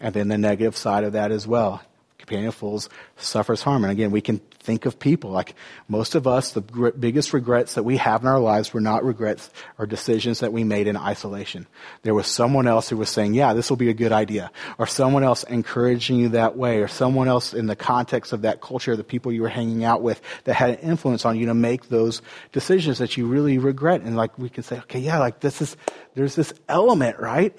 [0.00, 1.82] And then the negative side of that as well
[2.26, 3.84] companion of fools suffers harm.
[3.84, 5.54] And again, we can think of people like
[5.86, 9.48] most of us, the biggest regrets that we have in our lives were not regrets
[9.78, 11.68] or decisions that we made in isolation.
[12.02, 14.50] There was someone else who was saying, yeah, this will be a good idea.
[14.76, 16.78] Or someone else encouraging you that way.
[16.78, 20.02] Or someone else in the context of that culture, the people you were hanging out
[20.02, 24.00] with that had an influence on you to make those decisions that you really regret.
[24.00, 25.76] And like we can say, okay, yeah, like this is,
[26.14, 27.56] there's this element, right?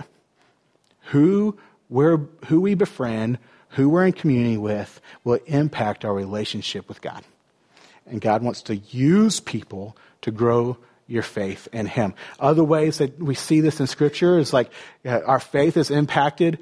[1.11, 3.39] Who, where, who we befriend,
[3.77, 7.23] who we're in community with will impact our relationship with God.
[8.07, 12.15] And God wants to use people to grow your faith in Him.
[12.39, 14.71] Other ways that we see this in Scripture is like
[15.05, 16.57] uh, our faith is impacted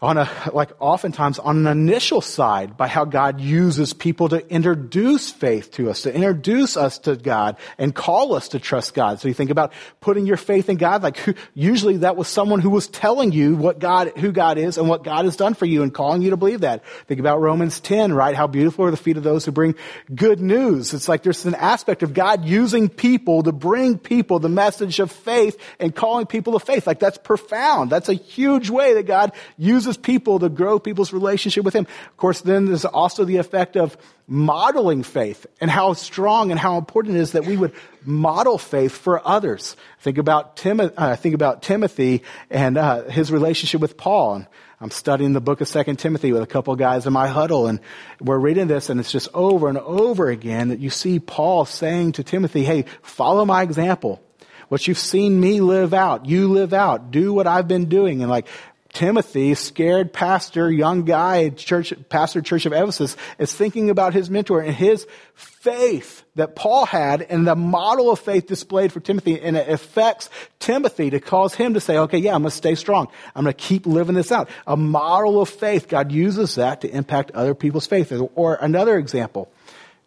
[0.00, 5.30] on a, like oftentimes on an initial side by how God uses people to introduce
[5.30, 9.18] faith to us, to introduce us to God and call us to trust God.
[9.18, 12.60] So you think about putting your faith in God, like who, usually that was someone
[12.60, 15.66] who was telling you what God, who God is and what God has done for
[15.66, 16.84] you and calling you to believe that.
[17.08, 18.36] Think about Romans 10, right?
[18.36, 19.74] How beautiful are the feet of those who bring
[20.14, 20.94] good news.
[20.94, 25.10] It's like there's an aspect of God using people to bring people the message of
[25.10, 26.86] faith and calling people to faith.
[26.86, 27.90] Like that's profound.
[27.90, 31.86] That's a huge way that God uses uses people to grow people's relationship with Him.
[32.06, 33.96] Of course, then there's also the effect of
[34.26, 37.72] modeling faith and how strong and how important it is that we would
[38.04, 39.76] model faith for others.
[40.00, 44.34] Think about, Tim, uh, think about Timothy and uh, his relationship with Paul.
[44.34, 44.46] And
[44.80, 47.80] I'm studying the book of Second Timothy with a couple guys in my huddle, and
[48.20, 52.12] we're reading this, and it's just over and over again that you see Paul saying
[52.12, 54.20] to Timothy, "Hey, follow my example."
[54.68, 57.10] What you've seen me live out, you live out.
[57.10, 58.20] Do what I've been doing.
[58.20, 58.46] And like,
[58.92, 64.60] Timothy, scared pastor, young guy, church, pastor church of Ephesus, is thinking about his mentor
[64.60, 69.40] and his faith that Paul had and the model of faith displayed for Timothy.
[69.40, 72.74] And it affects Timothy to cause him to say, okay, yeah, I'm going to stay
[72.74, 73.08] strong.
[73.34, 74.48] I'm going to keep living this out.
[74.66, 75.88] A model of faith.
[75.88, 78.10] God uses that to impact other people's faith.
[78.34, 79.52] Or another example,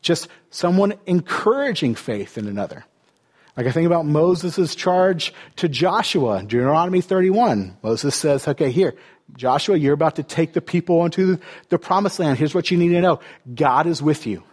[0.01, 2.83] just someone encouraging faith in another.
[3.57, 7.77] Like I think about Moses' charge to Joshua, Deuteronomy 31.
[7.83, 8.95] Moses says, okay, here,
[9.35, 12.37] Joshua, you're about to take the people into the promised land.
[12.37, 13.19] Here's what you need to know.
[13.53, 14.43] God is with you.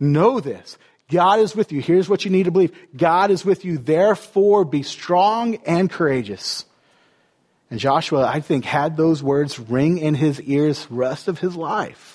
[0.00, 0.76] Know this.
[1.10, 1.80] God is with you.
[1.80, 2.76] Here's what you need to believe.
[2.96, 3.78] God is with you.
[3.78, 6.64] Therefore, be strong and courageous.
[7.70, 12.13] And Joshua, I think, had those words ring in his ears rest of his life.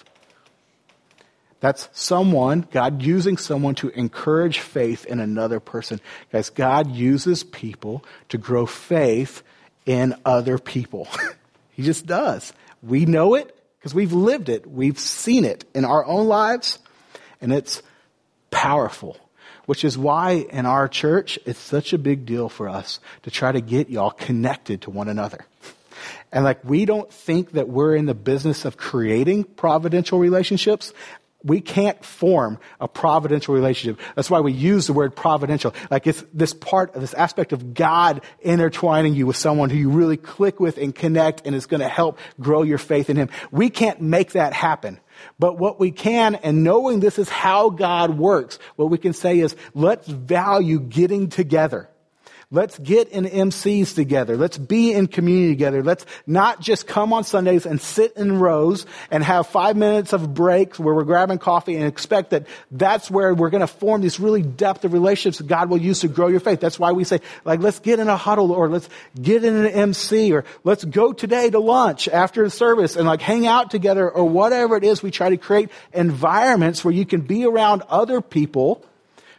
[1.60, 6.00] That's someone, God using someone to encourage faith in another person.
[6.32, 9.44] Guys, God uses people to grow faith
[9.86, 11.08] in other people.
[11.72, 12.54] he just does.
[12.82, 14.70] We know it because we've lived it.
[14.70, 16.80] We've seen it in our own lives,
[17.42, 17.82] and it's
[18.52, 19.18] powerful.
[19.66, 23.52] Which is why in our church, it's such a big deal for us to try
[23.52, 25.46] to get y'all connected to one another.
[26.32, 30.94] And like, we don't think that we're in the business of creating providential relationships
[31.44, 34.00] we can't form a providential relationship.
[34.16, 35.74] That's why we use the word providential.
[35.90, 39.90] Like it's this part of this aspect of God intertwining you with someone who you
[39.90, 43.30] really click with and connect and is going to help grow your faith in Him.
[43.52, 45.00] We can't make that happen.
[45.38, 49.40] But what we can, and knowing this is how God works, what we can say
[49.40, 51.89] is let's value getting together.
[52.52, 54.36] Let's get in MCs together.
[54.36, 55.84] Let's be in community together.
[55.84, 60.34] Let's not just come on Sundays and sit in rows and have five minutes of
[60.34, 64.20] breaks where we're grabbing coffee and expect that that's where we're going to form these
[64.20, 66.60] really depth of relationships that God will use to grow your faith.
[66.60, 68.90] That's why we say, like, let's get in a huddle or let's
[69.22, 73.22] get in an MC or let's go today to lunch after the service and like
[73.22, 75.04] hang out together or whatever it is.
[75.04, 78.84] We try to create environments where you can be around other people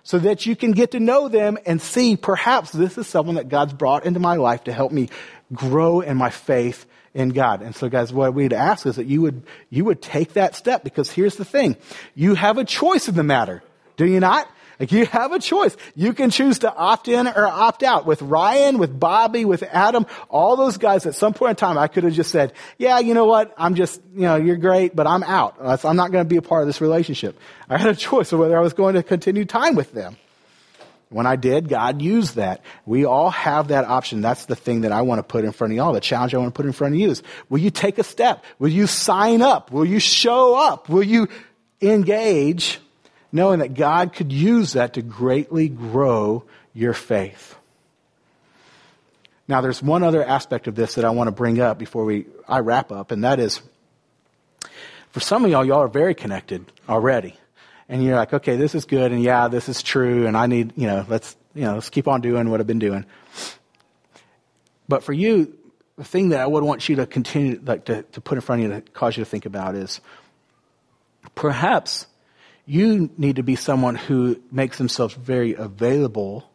[0.03, 3.49] so that you can get to know them and see perhaps this is someone that
[3.49, 5.09] God's brought into my life to help me
[5.53, 7.63] grow in my faith in God.
[7.63, 10.85] And so guys, what we'd ask is that you would, you would take that step
[10.85, 11.77] because here's the thing.
[12.15, 13.63] You have a choice in the matter.
[13.97, 14.49] Do you not?
[14.81, 15.77] Like you have a choice.
[15.95, 18.07] You can choose to opt in or opt out.
[18.07, 21.87] With Ryan, with Bobby, with Adam, all those guys at some point in time, I
[21.87, 23.53] could have just said, yeah, you know what?
[23.59, 25.57] I'm just, you know, you're great, but I'm out.
[25.61, 27.39] I'm not going to be a part of this relationship.
[27.69, 30.17] I had a choice of whether I was going to continue time with them.
[31.11, 32.63] When I did, God used that.
[32.87, 34.23] We all have that option.
[34.23, 35.93] That's the thing that I want to put in front of y'all.
[35.93, 38.05] The challenge I want to put in front of you is, will you take a
[38.05, 38.45] step?
[38.59, 39.73] Will you sign up?
[39.73, 40.89] Will you show up?
[40.89, 41.29] Will you
[41.83, 42.79] engage?
[43.33, 47.57] Knowing that God could use that to greatly grow your faith.
[49.49, 52.27] Now, there's one other aspect of this that I want to bring up before we,
[52.47, 53.61] I wrap up, and that is
[55.11, 57.35] for some of y'all, y'all are very connected already.
[57.89, 60.73] And you're like, okay, this is good, and yeah, this is true, and I need,
[60.77, 63.05] you know, let's, you know, let's keep on doing what I've been doing.
[64.89, 65.57] But for you,
[65.97, 68.63] the thing that I would want you to continue, like, to, to put in front
[68.63, 70.01] of you to cause you to think about is
[71.35, 72.07] perhaps
[72.71, 76.49] you need to be someone who makes themselves very available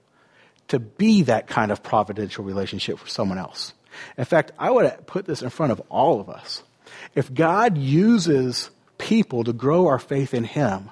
[0.70, 3.74] to be that kind of providential relationship for someone else.
[4.18, 6.64] In fact, I would put this in front of all of us.
[7.16, 10.90] If God uses people to grow our faith in Him,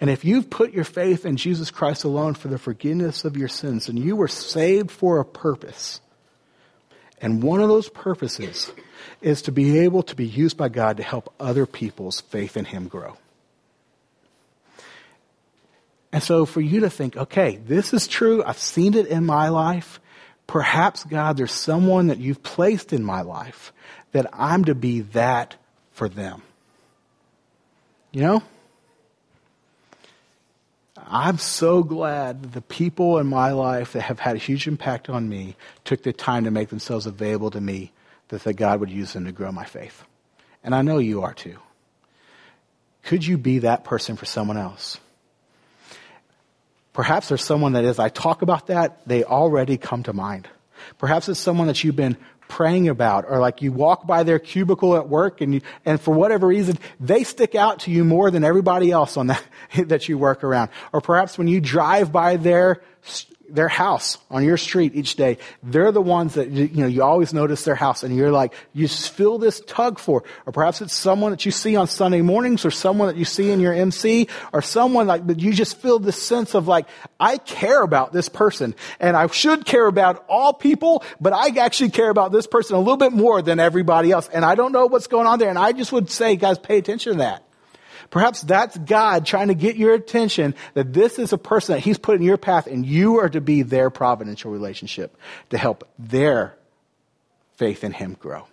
[0.00, 3.48] and if you've put your faith in Jesus Christ alone for the forgiveness of your
[3.48, 6.00] sins, and you were saved for a purpose,
[7.20, 8.72] and one of those purposes
[9.20, 12.64] is to be able to be used by God to help other people's faith in
[12.64, 13.16] Him grow.
[16.12, 18.44] And so for you to think, okay, this is true.
[18.44, 19.98] I've seen it in my life.
[20.46, 23.72] Perhaps, God, there's someone that you've placed in my life
[24.12, 25.56] that I'm to be that
[25.92, 26.42] for them.
[28.12, 28.42] You know?
[30.98, 35.28] I'm so glad the people in my life that have had a huge impact on
[35.28, 37.92] me took the time to make themselves available to me
[38.28, 40.04] that, that God would use them to grow my faith.
[40.62, 41.58] And I know you are too.
[43.02, 44.98] Could you be that person for someone else?
[46.92, 50.48] Perhaps there's someone that as I talk about that, they already come to mind.
[50.98, 52.16] Perhaps it's someone that you've been
[52.48, 56.12] praying about or like you walk by their cubicle at work and you, and for
[56.12, 59.42] whatever reason, they stick out to you more than everybody else on that,
[59.86, 60.70] that you work around.
[60.92, 62.82] Or perhaps when you drive by their
[63.52, 65.38] their house on your street each day.
[65.62, 68.88] They're the ones that, you know, you always notice their house and you're like, you
[68.88, 70.24] feel this tug for.
[70.46, 73.50] Or perhaps it's someone that you see on Sunday mornings or someone that you see
[73.50, 76.86] in your MC or someone like, but you just feel this sense of like,
[77.20, 81.90] I care about this person and I should care about all people, but I actually
[81.90, 84.28] care about this person a little bit more than everybody else.
[84.32, 85.50] And I don't know what's going on there.
[85.50, 87.44] And I just would say, guys, pay attention to that.
[88.12, 91.96] Perhaps that's God trying to get your attention that this is a person that He's
[91.96, 95.16] put in your path and you are to be their providential relationship
[95.48, 96.54] to help their
[97.56, 98.46] faith in Him grow.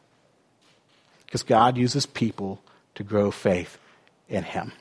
[1.26, 2.62] Because God uses people
[2.95, 3.78] to grow faith
[4.30, 4.72] in Him.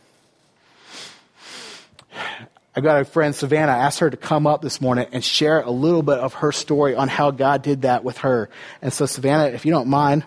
[2.77, 5.61] I've got a friend, Savannah, I asked her to come up this morning and share
[5.61, 8.49] a little bit of her story on how God did that with her.
[8.81, 10.23] And so, Savannah, if you don't mind,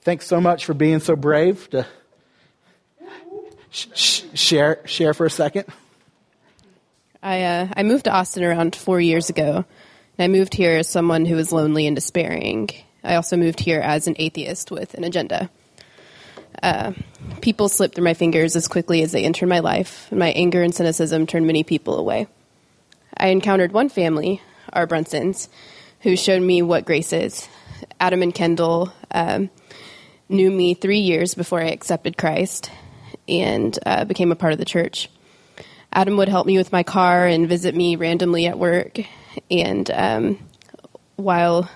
[0.00, 1.86] thanks so much for being so brave to
[3.76, 5.64] sh- share share for a second?
[7.22, 9.64] I uh, I moved to Austin around four years ago,
[10.18, 12.70] and I moved here as someone who was lonely and despairing.
[13.04, 15.50] I also moved here as an atheist with an agenda.
[16.62, 16.92] Uh,
[17.42, 20.62] people slipped through my fingers as quickly as they entered my life, and my anger
[20.62, 22.26] and cynicism turned many people away.
[23.16, 24.40] I encountered one family,
[24.72, 25.48] our Brunsons,
[26.00, 27.48] who showed me what grace is.
[28.00, 29.50] Adam and Kendall um,
[30.28, 32.70] knew me three years before I accepted Christ
[33.28, 35.08] and uh, became a part of the church.
[35.92, 38.98] Adam would help me with my car and visit me randomly at work.
[39.50, 40.38] And um,
[41.16, 41.70] while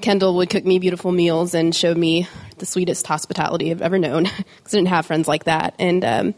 [0.00, 2.26] Kendall would cook me beautiful meals and show me
[2.58, 4.24] the sweetest hospitality I've ever known,
[4.56, 5.74] because I didn't have friends like that.
[5.78, 6.34] And um,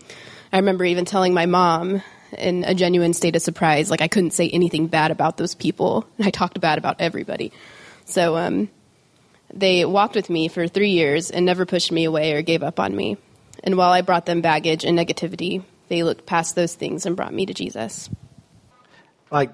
[0.52, 2.02] I remember even telling my mom
[2.36, 6.06] in a genuine state of surprise, like I couldn't say anything bad about those people.
[6.18, 7.52] And I talked bad about everybody.
[8.04, 8.68] So um,
[9.52, 12.80] they walked with me for three years and never pushed me away or gave up
[12.80, 13.16] on me.
[13.62, 17.32] And while I brought them baggage and negativity, they looked past those things and brought
[17.32, 18.10] me to Jesus.
[19.30, 19.50] Like,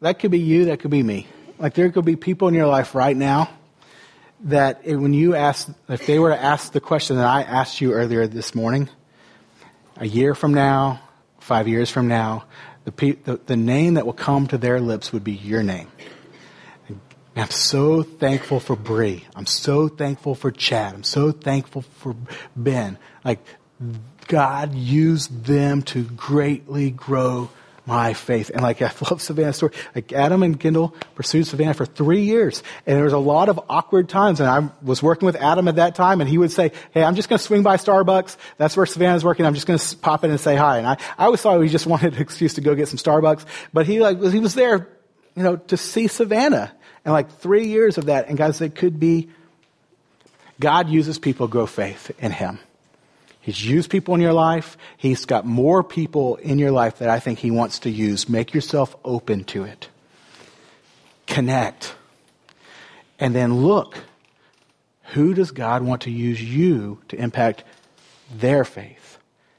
[0.00, 1.26] that could be you, that could be me.
[1.58, 3.50] Like, there could be people in your life right now
[4.44, 7.80] that eh, when you ask, if they were to ask the question that I asked
[7.80, 8.88] you earlier this morning,
[9.96, 11.00] a year from now,
[11.38, 12.44] five years from now,
[12.84, 15.88] the, the, the name that will come to their lips would be your name.
[17.34, 19.24] I'm so thankful for Bree.
[19.34, 20.94] I'm so thankful for Chad.
[20.94, 22.14] I'm so thankful for
[22.54, 22.98] Ben.
[23.24, 23.38] Like,
[24.28, 27.50] God used them to greatly grow
[27.86, 28.50] my faith.
[28.52, 29.72] And like, I love Savannah's story.
[29.94, 32.62] Like, Adam and Kendall pursued Savannah for three years.
[32.86, 34.40] And there was a lot of awkward times.
[34.40, 37.14] And I was working with Adam at that time, and he would say, Hey, I'm
[37.14, 38.36] just going to swing by Starbucks.
[38.58, 39.46] That's where Savannah's working.
[39.46, 40.78] I'm just going to pop in and say hi.
[40.78, 43.46] And I, I always thought he just wanted an excuse to go get some Starbucks.
[43.72, 44.88] But he like, he was there,
[45.34, 46.72] you know, to see Savannah.
[47.04, 49.30] And like three years of that, and guys, it could be
[50.60, 52.58] God uses people grow faith in Him.
[53.40, 54.76] He's used people in your life.
[54.96, 58.28] He's got more people in your life that I think He wants to use.
[58.28, 59.88] Make yourself open to it.
[61.26, 61.94] Connect.
[63.18, 63.98] And then look
[65.12, 67.64] who does God want to use you to impact
[68.34, 69.18] their faith?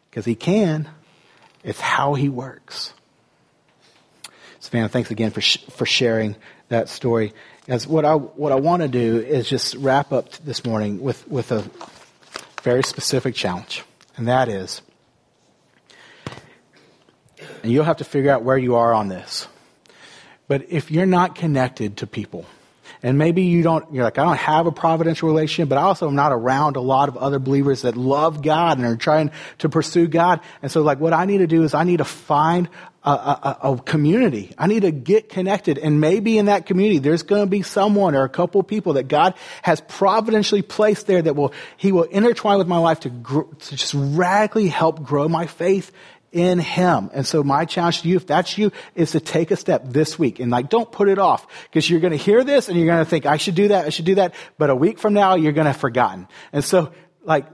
[0.10, 0.89] Because He can.
[1.64, 2.94] It's how He works.
[4.60, 6.36] Savannah, thanks again for, sh- for sharing
[6.70, 7.34] that story.
[7.68, 11.28] As what I what I want to do is just wrap up this morning with
[11.28, 11.64] with a
[12.61, 13.84] very specific challenge,
[14.18, 14.82] and that is,
[17.61, 19.47] and you'll have to figure out where you are on this.
[20.47, 22.45] But if you're not connected to people,
[23.04, 26.08] and maybe you don't, you're like, I don't have a providential relationship, but I also
[26.08, 29.68] am not around a lot of other believers that love God and are trying to
[29.68, 30.39] pursue God.
[30.62, 32.70] And so like what I need to do is I need to find
[33.04, 34.54] a, a, a, community.
[34.58, 35.78] I need to get connected.
[35.78, 39.10] And maybe in that community, there's going to be someone or a couple people that
[39.10, 43.43] God has providentially placed there that will, He will intertwine with my life to, grow,
[43.43, 45.91] to just radically help grow my faith
[46.34, 47.10] in Him.
[47.14, 50.20] And so my challenge to you, if that's you, is to take a step this
[50.20, 52.88] week and like, don't put it off because you're going to hear this and you're
[52.88, 54.34] going to think, I should do that, I should do that.
[54.58, 56.28] But a week from now, you're going to have forgotten.
[56.52, 56.92] And so
[57.24, 57.46] like,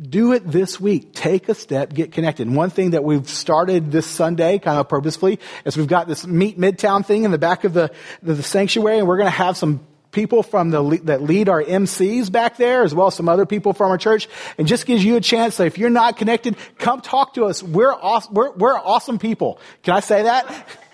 [0.00, 1.12] do it this week.
[1.12, 2.46] Take a step, get connected.
[2.46, 6.26] And one thing that we've started this Sunday, kind of purposefully, is we've got this
[6.26, 7.90] Meet Midtown thing in the back of the,
[8.22, 11.62] the, the sanctuary, and we're going to have some people from the that lead our
[11.62, 15.04] MCs back there, as well as some other people from our church, and just gives
[15.04, 15.56] you a chance.
[15.56, 17.62] So if you're not connected, come talk to us.
[17.62, 18.34] We're awesome.
[18.34, 19.58] We're, we're awesome people.
[19.82, 20.68] Can I say that?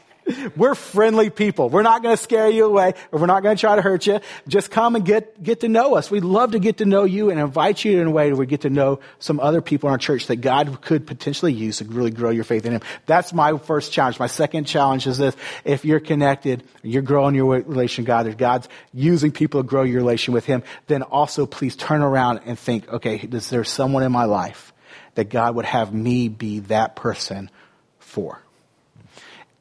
[0.56, 1.68] We're friendly people.
[1.68, 4.06] We're not going to scare you away or we're not going to try to hurt
[4.06, 4.20] you.
[4.48, 6.10] Just come and get, get to know us.
[6.10, 8.46] We'd love to get to know you and invite you in a way that we
[8.46, 11.84] get to know some other people in our church that God could potentially use to
[11.84, 12.80] really grow your faith in Him.
[13.06, 14.18] That's my first challenge.
[14.18, 15.36] My second challenge is this.
[15.64, 19.82] If you're connected, you're growing your relation with God, if God's using people to grow
[19.82, 24.02] your relation with Him, then also please turn around and think, okay, is there someone
[24.02, 24.72] in my life
[25.14, 27.50] that God would have me be that person
[27.98, 28.42] for?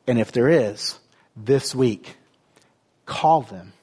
[0.08, 1.00] And if there is,
[1.36, 2.16] this week,
[3.06, 3.74] call them,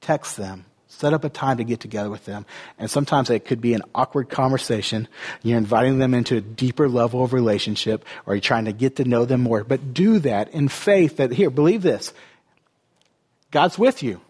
[0.00, 2.46] text them, set up a time to get together with them.
[2.78, 5.08] And sometimes it could be an awkward conversation.
[5.42, 9.04] You're inviting them into a deeper level of relationship or you're trying to get to
[9.04, 9.64] know them more.
[9.64, 12.12] But do that in faith that, here, believe this.
[13.50, 14.20] God's with you.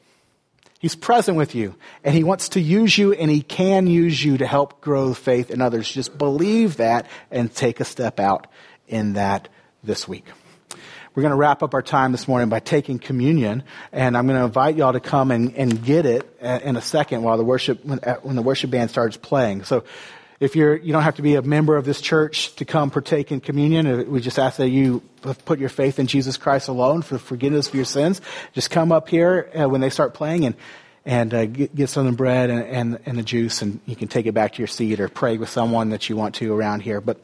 [0.78, 4.38] He's present with you and he wants to use you and he can use you
[4.38, 5.88] to help grow faith in others.
[5.88, 8.48] Just believe that and take a step out
[8.88, 9.48] in that
[9.84, 10.24] this week.
[11.14, 14.38] We're going to wrap up our time this morning by taking communion, and I'm going
[14.38, 17.84] to invite y'all to come and, and get it in a second while the worship,
[17.84, 19.64] when, when the worship band starts playing.
[19.64, 19.84] So,
[20.40, 23.30] if you're, you don't have to be a member of this church to come partake
[23.30, 24.10] in communion.
[24.10, 25.00] We just ask that you
[25.44, 28.20] put your faith in Jesus Christ alone for forgiveness of your sins.
[28.52, 30.56] Just come up here uh, when they start playing and,
[31.04, 33.94] and uh, get, get some of the bread and, and, and the juice, and you
[33.94, 36.52] can take it back to your seat or pray with someone that you want to
[36.52, 37.00] around here.
[37.00, 37.20] But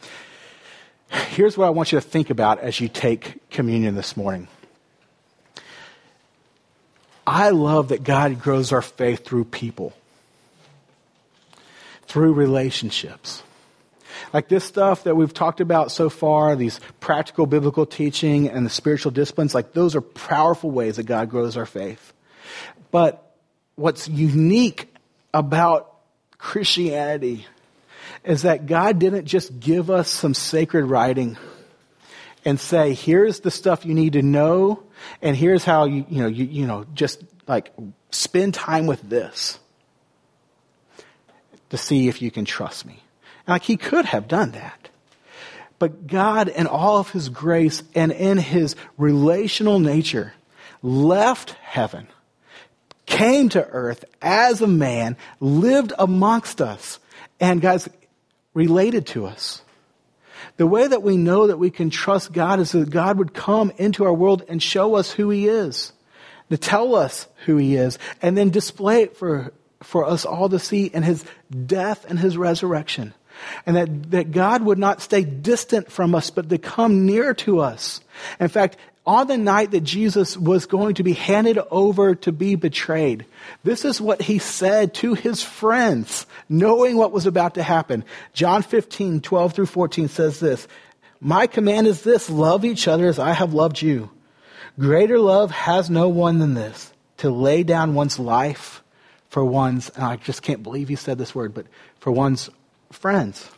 [1.11, 4.49] Here's what I want you to think about as you take communion this morning.
[7.27, 9.93] I love that God grows our faith through people.
[12.09, 13.43] through relationships.
[14.33, 18.71] Like this stuff that we've talked about so far, these practical biblical teaching and the
[18.71, 22.13] spiritual disciplines, like those are powerful ways that God grows our faith.
[22.91, 23.37] But
[23.77, 24.93] what's unique
[25.33, 25.95] about
[26.39, 27.47] Christianity
[28.29, 31.39] is that God didn't just give us some sacred writing
[32.45, 34.83] and say, here's the stuff you need to know,
[35.23, 37.73] and here's how you, you know, you, you know, just like
[38.11, 39.59] spend time with this
[41.71, 43.03] to see if you can trust me.
[43.47, 44.91] And like he could have done that.
[45.79, 50.35] But God, in all of his grace and in his relational nature,
[50.83, 52.09] left heaven,
[53.07, 56.99] came to earth as a man, lived amongst us,
[57.41, 57.89] and guys,
[58.59, 59.63] related to us.
[60.57, 63.71] The way that we know that we can trust God is that God would come
[63.77, 65.93] into our world and show us who He is,
[66.51, 70.59] to tell us who He is, and then display it for, for us all to
[70.59, 71.25] see in His
[71.67, 73.15] death and His resurrection.
[73.65, 77.61] And that, that God would not stay distant from us, but to come near to
[77.61, 78.01] us.
[78.41, 78.77] In fact,
[79.09, 83.25] on the night that Jesus was going to be handed over to be betrayed,
[83.65, 88.05] this is what he said to his friends, knowing what was about to happen.
[88.35, 90.69] John 15, 12 through 14 says this,
[91.23, 94.11] My command is this, love each other as I have loved you.
[94.79, 98.83] Greater love has no one than this, to lay down one's life
[99.31, 101.65] for one's, and I just can't believe he said this word, but
[101.99, 102.51] for one's
[102.93, 103.49] friends.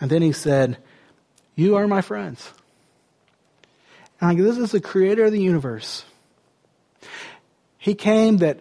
[0.00, 0.78] And then he said,
[1.54, 2.52] You are my friends.
[4.20, 6.04] And like, this is the creator of the universe.
[7.78, 8.60] He came that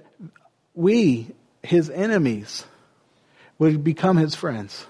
[0.74, 1.28] we,
[1.62, 2.66] his enemies,
[3.60, 4.86] would become his friends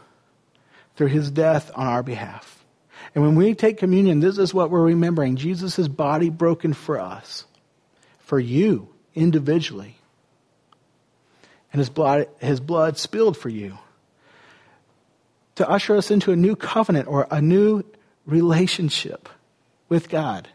[0.95, 2.63] through his death on our behalf.
[3.13, 7.45] And when we take communion, this is what we're remembering Jesus' body broken for us,
[8.19, 9.95] for you individually,
[11.71, 13.77] and his blood, his blood spilled for you
[15.55, 17.83] to usher us into a new covenant or a new
[18.25, 19.29] relationship
[19.93, 20.49] with God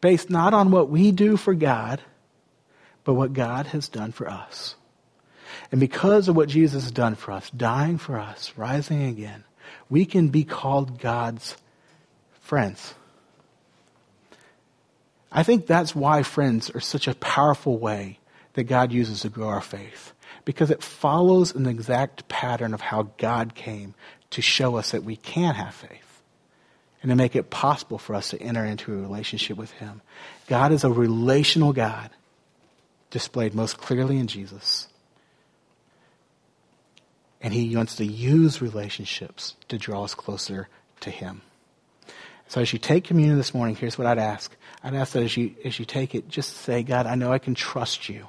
[0.00, 2.02] based not on what we do for God,
[3.04, 4.74] but what God has done for us.
[5.70, 9.44] And because of what Jesus has done for us, dying for us, rising again,
[9.88, 11.56] we can be called God's
[12.40, 12.94] friends.
[15.30, 18.18] I think that's why friends are such a powerful way
[18.54, 20.12] that God uses to grow our faith.
[20.44, 23.94] Because it follows an exact pattern of how God came
[24.30, 26.13] to show us that we can have faith
[27.04, 30.00] and to make it possible for us to enter into a relationship with Him.
[30.46, 32.08] God is a relational God
[33.10, 34.88] displayed most clearly in Jesus.
[37.42, 41.42] And He wants to use relationships to draw us closer to Him.
[42.48, 44.56] So as you take communion this morning, here's what I'd ask.
[44.82, 47.38] I'd ask that as you, as you take it, just say, God, I know I
[47.38, 48.28] can trust you.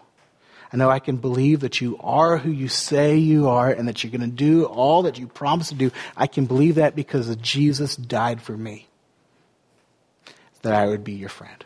[0.76, 4.04] I know I can believe that you are who you say you are and that
[4.04, 5.90] you're going to do all that you promised to do.
[6.18, 8.90] I can believe that because Jesus died for me.
[10.64, 11.64] That I would be your friend.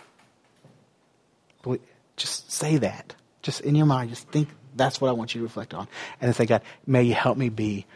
[2.18, 3.16] Just say that.
[3.42, 5.88] Just in your mind, just think that's what I want you to reflect on.
[6.22, 7.88] And then say, God, may you help me be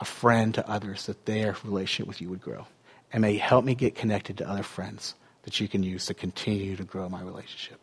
[0.00, 2.66] a friend to others that their relationship with you would grow.
[3.12, 6.14] And may you help me get connected to other friends that you can use to
[6.14, 7.78] continue to grow my relationship.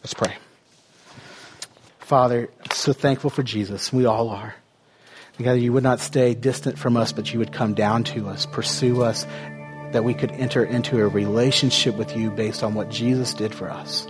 [0.00, 0.34] Let's pray.
[2.04, 3.90] Father, so thankful for Jesus.
[3.90, 4.54] We all are.
[5.42, 8.44] God, you would not stay distant from us, but you would come down to us,
[8.44, 9.24] pursue us,
[9.92, 13.70] that we could enter into a relationship with you based on what Jesus did for
[13.70, 14.06] us.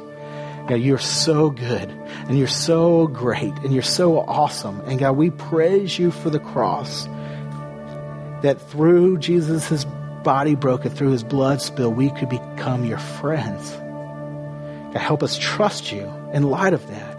[0.66, 1.88] God, you're so good
[2.26, 4.80] and you're so great and you're so awesome.
[4.80, 7.07] And God, we praise you for the cross
[8.42, 9.84] that through Jesus'
[10.24, 13.70] body broken, through his blood spill, we could become your friends.
[13.70, 17.14] God, help us trust you in light of that.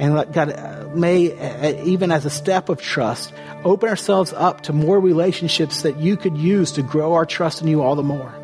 [0.00, 3.34] And God, may, uh, even as a step of trust,
[3.64, 7.68] open ourselves up to more relationships that you could use to grow our trust in
[7.68, 8.34] you all the more.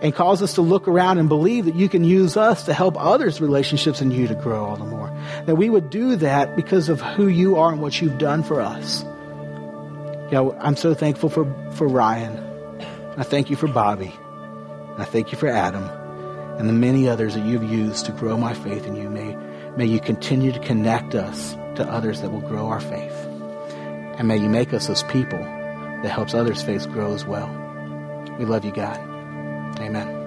[0.00, 2.96] And cause us to look around and believe that you can use us to help
[2.98, 5.14] others' relationships in you to grow all the more.
[5.44, 8.62] That we would do that because of who you are and what you've done for
[8.62, 9.04] us.
[10.32, 12.38] Yeah, I'm so thankful for, for Ryan.
[13.18, 14.14] I thank you for Bobby.
[14.96, 15.84] I thank you for Adam
[16.58, 19.10] and the many others that you've used to grow my faith in you.
[19.10, 19.36] May
[19.76, 23.14] May you continue to connect us to others that will grow our faith.
[24.18, 27.48] And may you make us those people that helps others' faith grow as well.
[28.38, 28.98] We love you, God.
[29.80, 30.21] Amen.